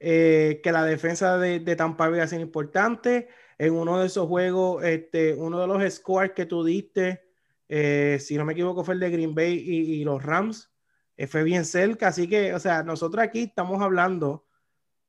[0.05, 3.29] eh, que la defensa de, Tampa Bay es importante.
[3.57, 7.23] En uno de esos juegos, este, uno de los scores que tú diste,
[7.69, 10.71] eh, si no me equivoco, fue el de Green Bay y, los Rams.
[11.15, 14.45] Eh, fue bien cerca, así que, o sea, nosotros aquí estamos hablando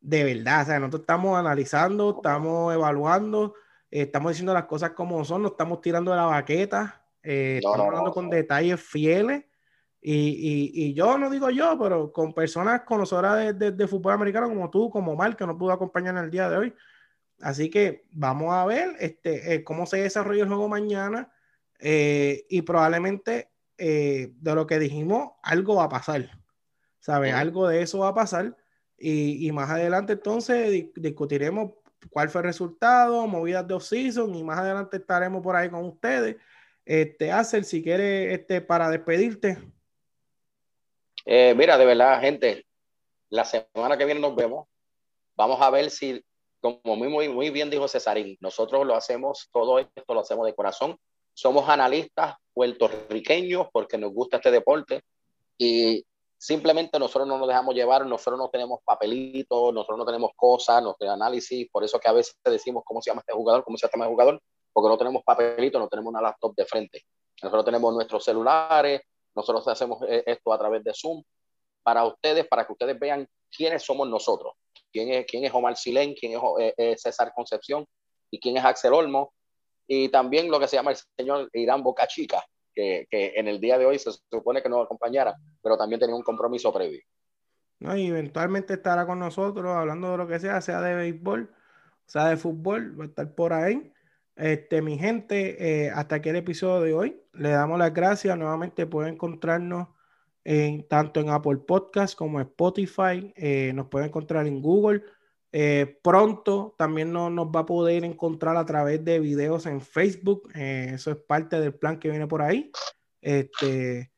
[0.05, 3.55] de verdad, o sea, nosotros estamos analizando, estamos evaluando,
[3.91, 8.13] eh, estamos diciendo las cosas como son, no estamos tirando de la baqueta, estamos hablando
[8.13, 9.45] con detalles fieles.
[10.07, 14.69] Y, y, yo no digo yo, pero con personas conocedoras de, de, fútbol americano como
[14.69, 16.75] tú, como Mal, que no pudo acompañar en el día de hoy.
[17.41, 21.33] Así que vamos a ver este, cómo se desarrolla el juego mañana.
[21.79, 26.31] Eh, y probablemente eh, de lo que dijimos, algo va a pasar.
[26.99, 27.35] ¿Sabes?
[27.35, 28.57] Algo de eso va a pasar.
[29.05, 31.73] Y, y más adelante entonces discutiremos
[32.11, 36.37] cuál fue el resultado, movidas de off-season y más adelante estaremos por ahí con ustedes.
[36.85, 39.59] Este, Acer, si quieres, este, para despedirte.
[41.25, 42.67] Eh, mira, de verdad, gente,
[43.31, 44.69] la semana que viene nos vemos.
[45.37, 46.23] Vamos a ver si,
[46.61, 50.99] como muy, muy bien dijo Cesarín, nosotros lo hacemos, todo esto lo hacemos de corazón
[51.35, 55.03] somos analistas puertorriqueños porque nos gusta este deporte
[55.59, 56.05] y
[56.39, 60.95] simplemente nosotros no nos dejamos llevar, nosotros no tenemos papelitos, nosotros no tenemos cosas, no
[60.95, 63.87] tenemos análisis, por eso que a veces decimos cómo se llama este jugador, cómo se
[63.87, 67.03] llama este jugador, porque no tenemos papelitos, no tenemos una laptop de frente.
[67.43, 69.03] Nosotros tenemos nuestros celulares,
[69.35, 71.23] nosotros hacemos eh, esto a través de Zoom.
[71.83, 74.55] Para ustedes, para que ustedes vean quiénes somos nosotros,
[74.93, 77.87] quién es, quién es Omar Silén, quién es eh, eh, César Concepción
[78.31, 79.33] y quién es Axel Olmo
[79.87, 82.45] y también lo que se llama el señor Irán Boca Chica,
[82.75, 86.17] que, que en el día de hoy se supone que nos acompañara, pero también tenía
[86.17, 87.01] un compromiso previo.
[87.81, 91.51] No, y eventualmente estará con nosotros hablando de lo que sea, sea de béisbol,
[92.07, 93.93] sea de fútbol, va a estar por ahí.
[94.37, 97.23] Este, mi gente, eh, hasta aquí el episodio de hoy.
[97.33, 98.37] Le damos las gracias.
[98.37, 99.89] Nuevamente pueden encontrarnos
[100.45, 103.33] en, tanto en Apple Podcast como en Spotify.
[103.37, 105.03] Eh, nos pueden encontrar en Google.
[105.57, 110.51] Eh, pronto también no, nos va a poder encontrar a través de videos en Facebook.
[110.53, 112.73] Eh, eso es parte del plan que viene por ahí.
[113.21, 114.11] Este,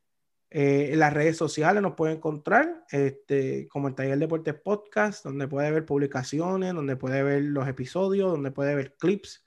[0.49, 5.47] Eh, en las redes sociales nos puede encontrar este, como el Taller Deportes Podcast, donde
[5.47, 9.45] puede ver publicaciones, donde puede ver los episodios, donde puede ver clips.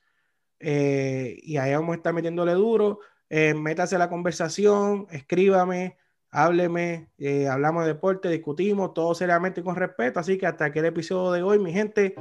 [0.60, 3.00] Y ahí vamos a estar metiéndole duro.
[3.30, 5.98] Métase a la conversación, escríbame,
[6.32, 7.10] hábleme,
[7.50, 10.20] hablamos de deporte, discutimos todo seriamente con respeto.
[10.20, 12.16] Así que hasta aquí el episodio de hoy, mi gente,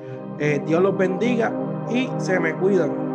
[0.66, 1.52] Dios los bendiga
[1.90, 3.07] y se me cuidan.